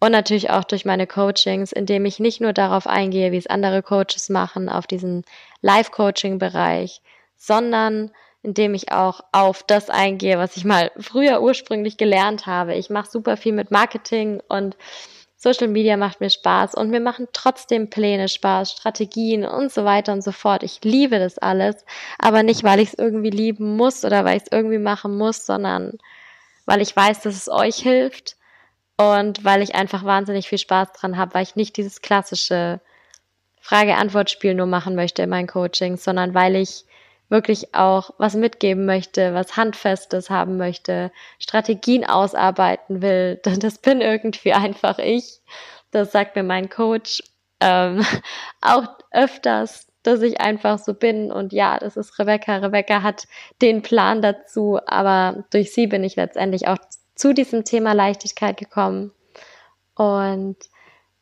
Und 0.00 0.12
natürlich 0.12 0.50
auch 0.50 0.64
durch 0.64 0.84
meine 0.84 1.06
Coachings, 1.06 1.72
indem 1.72 2.04
ich 2.04 2.18
nicht 2.18 2.40
nur 2.40 2.52
darauf 2.52 2.86
eingehe, 2.86 3.32
wie 3.32 3.38
es 3.38 3.46
andere 3.46 3.82
Coaches 3.82 4.28
machen, 4.28 4.68
auf 4.68 4.86
diesen 4.86 5.24
Live-Coaching-Bereich, 5.62 7.00
sondern 7.36 8.10
indem 8.42 8.74
ich 8.74 8.92
auch 8.92 9.20
auf 9.32 9.62
das 9.62 9.90
eingehe, 9.90 10.38
was 10.38 10.56
ich 10.56 10.64
mal 10.64 10.90
früher 10.98 11.40
ursprünglich 11.40 11.96
gelernt 11.96 12.46
habe. 12.46 12.74
Ich 12.74 12.90
mache 12.90 13.10
super 13.10 13.36
viel 13.36 13.52
mit 13.52 13.70
Marketing 13.70 14.42
und 14.48 14.76
Social 15.36 15.68
Media 15.68 15.96
macht 15.96 16.20
mir 16.20 16.30
Spaß 16.30 16.74
und 16.74 16.90
mir 16.90 17.00
machen 17.00 17.28
trotzdem 17.32 17.90
Pläne 17.90 18.28
Spaß, 18.28 18.72
Strategien 18.72 19.44
und 19.44 19.70
so 19.70 19.84
weiter 19.84 20.12
und 20.12 20.24
so 20.24 20.32
fort. 20.32 20.62
Ich 20.62 20.80
liebe 20.82 21.18
das 21.18 21.38
alles, 21.38 21.84
aber 22.18 22.42
nicht, 22.42 22.64
weil 22.64 22.80
ich 22.80 22.88
es 22.88 22.98
irgendwie 22.98 23.30
lieben 23.30 23.76
muss 23.76 24.04
oder 24.04 24.24
weil 24.24 24.38
ich 24.38 24.44
es 24.44 24.52
irgendwie 24.52 24.78
machen 24.78 25.16
muss, 25.16 25.46
sondern 25.46 25.98
weil 26.66 26.82
ich 26.82 26.94
weiß, 26.94 27.20
dass 27.22 27.34
es 27.34 27.48
euch 27.48 27.76
hilft 27.76 28.36
und 28.96 29.44
weil 29.44 29.62
ich 29.62 29.74
einfach 29.74 30.04
wahnsinnig 30.04 30.48
viel 30.48 30.58
Spaß 30.58 30.92
dran 30.92 31.16
habe, 31.16 31.34
weil 31.34 31.42
ich 31.42 31.56
nicht 31.56 31.76
dieses 31.76 32.02
klassische 32.02 32.80
Frage-Antwort-Spiel 33.60 34.54
nur 34.54 34.66
machen 34.66 34.94
möchte 34.94 35.22
in 35.22 35.30
meinen 35.30 35.48
Coachings, 35.48 36.04
sondern 36.04 36.34
weil 36.34 36.56
ich 36.56 36.84
wirklich 37.28 37.74
auch 37.74 38.10
was 38.18 38.34
mitgeben 38.34 38.86
möchte, 38.86 39.34
was 39.34 39.56
Handfestes 39.56 40.30
haben 40.30 40.56
möchte, 40.56 41.10
Strategien 41.38 42.04
ausarbeiten 42.04 43.02
will. 43.02 43.40
Das 43.58 43.78
bin 43.78 44.00
irgendwie 44.00 44.52
einfach 44.52 44.98
ich. 44.98 45.40
Das 45.90 46.12
sagt 46.12 46.36
mir 46.36 46.42
mein 46.42 46.68
Coach 46.68 47.22
ähm, 47.60 48.04
auch 48.60 48.86
öfters, 49.10 49.86
dass 50.06 50.22
ich 50.22 50.40
einfach 50.40 50.78
so 50.78 50.94
bin. 50.94 51.32
Und 51.32 51.52
ja, 51.52 51.78
das 51.78 51.96
ist 51.96 52.18
Rebecca. 52.18 52.56
Rebecca 52.56 53.02
hat 53.02 53.26
den 53.62 53.82
Plan 53.82 54.22
dazu, 54.22 54.78
aber 54.86 55.44
durch 55.50 55.72
sie 55.72 55.86
bin 55.86 56.04
ich 56.04 56.16
letztendlich 56.16 56.68
auch 56.68 56.78
zu 57.14 57.32
diesem 57.32 57.64
Thema 57.64 57.92
Leichtigkeit 57.92 58.56
gekommen. 58.56 59.12
Und 59.94 60.56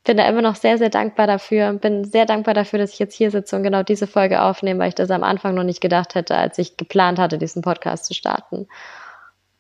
bin 0.04 0.18
da 0.18 0.28
immer 0.28 0.42
noch 0.42 0.56
sehr, 0.56 0.76
sehr 0.76 0.90
dankbar 0.90 1.26
dafür 1.26 1.72
bin 1.72 2.04
sehr 2.04 2.26
dankbar 2.26 2.52
dafür, 2.52 2.78
dass 2.78 2.92
ich 2.92 2.98
jetzt 2.98 3.14
hier 3.14 3.30
sitze 3.30 3.56
und 3.56 3.62
genau 3.62 3.82
diese 3.82 4.06
Folge 4.06 4.42
aufnehme, 4.42 4.80
weil 4.80 4.88
ich 4.88 4.94
das 4.94 5.10
am 5.10 5.24
Anfang 5.24 5.54
noch 5.54 5.64
nicht 5.64 5.80
gedacht 5.80 6.14
hätte, 6.14 6.36
als 6.36 6.58
ich 6.58 6.76
geplant 6.76 7.18
hatte, 7.18 7.38
diesen 7.38 7.62
Podcast 7.62 8.04
zu 8.04 8.14
starten. 8.14 8.68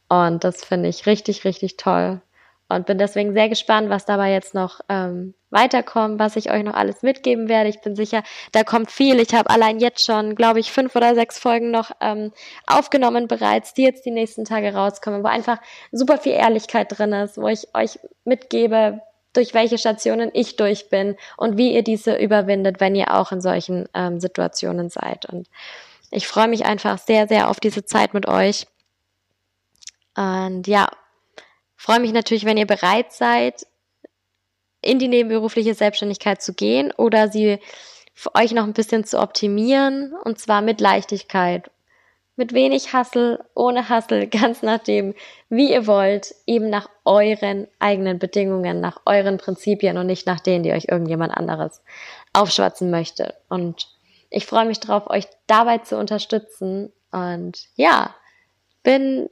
Und 0.08 0.44
das 0.44 0.62
finde 0.64 0.90
ich 0.90 1.06
richtig, 1.06 1.44
richtig 1.44 1.76
toll. 1.78 2.20
Und 2.68 2.86
bin 2.86 2.98
deswegen 2.98 3.34
sehr 3.34 3.48
gespannt, 3.48 3.90
was 3.90 4.06
dabei 4.06 4.32
jetzt 4.32 4.54
noch 4.54 4.80
ähm, 4.88 5.34
weiterkommt, 5.50 6.18
was 6.18 6.36
ich 6.36 6.50
euch 6.50 6.62
noch 6.62 6.74
alles 6.74 7.02
mitgeben 7.02 7.48
werde. 7.48 7.68
Ich 7.68 7.82
bin 7.82 7.94
sicher, 7.94 8.22
da 8.52 8.64
kommt 8.64 8.90
viel. 8.90 9.20
Ich 9.20 9.34
habe 9.34 9.50
allein 9.50 9.78
jetzt 9.78 10.04
schon, 10.04 10.34
glaube 10.34 10.60
ich, 10.60 10.72
fünf 10.72 10.96
oder 10.96 11.14
sechs 11.14 11.38
Folgen 11.38 11.70
noch 11.70 11.90
ähm, 12.00 12.32
aufgenommen 12.66 13.28
bereits, 13.28 13.74
die 13.74 13.82
jetzt 13.82 14.06
die 14.06 14.10
nächsten 14.10 14.44
Tage 14.44 14.74
rauskommen, 14.74 15.22
wo 15.22 15.28
einfach 15.28 15.58
super 15.92 16.18
viel 16.18 16.32
Ehrlichkeit 16.32 16.88
drin 16.96 17.12
ist, 17.12 17.36
wo 17.36 17.48
ich 17.48 17.68
euch 17.74 17.98
mitgebe, 18.24 19.00
durch 19.34 19.52
welche 19.52 19.78
Stationen 19.78 20.30
ich 20.32 20.56
durch 20.56 20.88
bin 20.88 21.16
und 21.36 21.58
wie 21.58 21.74
ihr 21.74 21.82
diese 21.82 22.16
überwindet, 22.16 22.80
wenn 22.80 22.94
ihr 22.94 23.12
auch 23.12 23.30
in 23.30 23.40
solchen 23.40 23.88
ähm, 23.92 24.20
Situationen 24.20 24.88
seid. 24.88 25.26
Und 25.26 25.48
ich 26.10 26.26
freue 26.26 26.48
mich 26.48 26.64
einfach 26.64 26.98
sehr, 26.98 27.28
sehr 27.28 27.50
auf 27.50 27.60
diese 27.60 27.84
Zeit 27.84 28.14
mit 28.14 28.26
euch. 28.26 28.66
Und 30.16 30.66
ja, 30.66 30.88
freue 31.76 32.00
mich 32.00 32.12
natürlich, 32.12 32.44
wenn 32.44 32.56
ihr 32.56 32.66
bereit 32.66 33.12
seid, 33.12 33.66
in 34.80 34.98
die 34.98 35.08
nebenberufliche 35.08 35.74
Selbstständigkeit 35.74 36.42
zu 36.42 36.52
gehen 36.52 36.92
oder 36.92 37.28
sie 37.28 37.58
für 38.12 38.34
euch 38.34 38.52
noch 38.52 38.64
ein 38.64 38.74
bisschen 38.74 39.04
zu 39.04 39.20
optimieren 39.20 40.14
und 40.24 40.38
zwar 40.38 40.62
mit 40.62 40.80
Leichtigkeit 40.80 41.70
mit 42.36 42.52
wenig 42.52 42.92
Hassel, 42.92 43.44
ohne 43.54 43.88
Hassel, 43.88 44.26
ganz 44.28 44.62
nachdem, 44.62 45.14
wie 45.48 45.72
ihr 45.72 45.86
wollt, 45.86 46.34
eben 46.46 46.68
nach 46.70 46.88
euren 47.04 47.68
eigenen 47.78 48.18
Bedingungen, 48.18 48.80
nach 48.80 49.00
euren 49.06 49.38
Prinzipien 49.38 49.98
und 49.98 50.06
nicht 50.06 50.26
nach 50.26 50.40
denen, 50.40 50.64
die 50.64 50.72
euch 50.72 50.86
irgendjemand 50.88 51.36
anderes 51.36 51.82
aufschwatzen 52.32 52.90
möchte. 52.90 53.34
Und 53.48 53.88
ich 54.30 54.46
freue 54.46 54.66
mich 54.66 54.80
drauf, 54.80 55.08
euch 55.08 55.26
dabei 55.46 55.78
zu 55.78 55.96
unterstützen. 55.96 56.92
Und 57.12 57.68
ja, 57.76 58.14
bin 58.82 59.30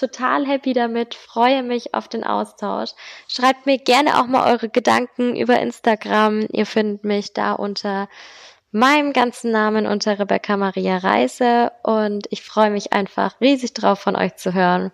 total 0.00 0.46
happy 0.46 0.72
damit, 0.72 1.14
freue 1.14 1.62
mich 1.62 1.94
auf 1.94 2.08
den 2.08 2.24
Austausch. 2.24 2.90
Schreibt 3.28 3.66
mir 3.66 3.78
gerne 3.78 4.20
auch 4.20 4.26
mal 4.26 4.50
eure 4.50 4.68
Gedanken 4.68 5.36
über 5.36 5.60
Instagram. 5.60 6.46
Ihr 6.52 6.66
findet 6.66 7.04
mich 7.04 7.32
da 7.32 7.52
unter 7.52 8.08
meinem 8.72 9.12
ganzen 9.12 9.50
Namen 9.50 9.86
unter 9.86 10.18
Rebecca 10.18 10.56
Maria 10.56 10.98
Reise 10.98 11.72
und 11.82 12.26
ich 12.30 12.42
freue 12.42 12.70
mich 12.70 12.92
einfach 12.92 13.40
riesig 13.40 13.74
drauf, 13.74 14.00
von 14.00 14.16
euch 14.16 14.36
zu 14.36 14.54
hören 14.54 14.92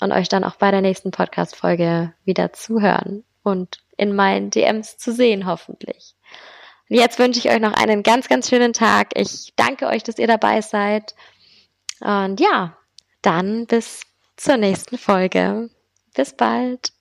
und 0.00 0.12
euch 0.12 0.28
dann 0.28 0.44
auch 0.44 0.56
bei 0.56 0.70
der 0.70 0.80
nächsten 0.80 1.10
Podcast-Folge 1.10 2.12
wieder 2.24 2.52
zuhören 2.52 3.24
und 3.42 3.78
in 3.96 4.16
meinen 4.16 4.50
DMs 4.50 4.96
zu 4.96 5.12
sehen, 5.12 5.46
hoffentlich. 5.46 6.14
Jetzt 6.88 7.18
wünsche 7.18 7.38
ich 7.38 7.50
euch 7.50 7.60
noch 7.60 7.72
einen 7.72 8.02
ganz, 8.02 8.28
ganz 8.28 8.48
schönen 8.48 8.72
Tag. 8.72 9.10
Ich 9.14 9.52
danke 9.56 9.86
euch, 9.86 10.02
dass 10.02 10.18
ihr 10.18 10.26
dabei 10.26 10.60
seid. 10.60 11.14
Und 12.00 12.40
ja, 12.40 12.76
dann 13.22 13.66
bis 13.66 14.02
zur 14.42 14.56
nächsten 14.56 14.98
Folge. 14.98 15.70
Bis 16.14 16.36
bald. 16.36 16.92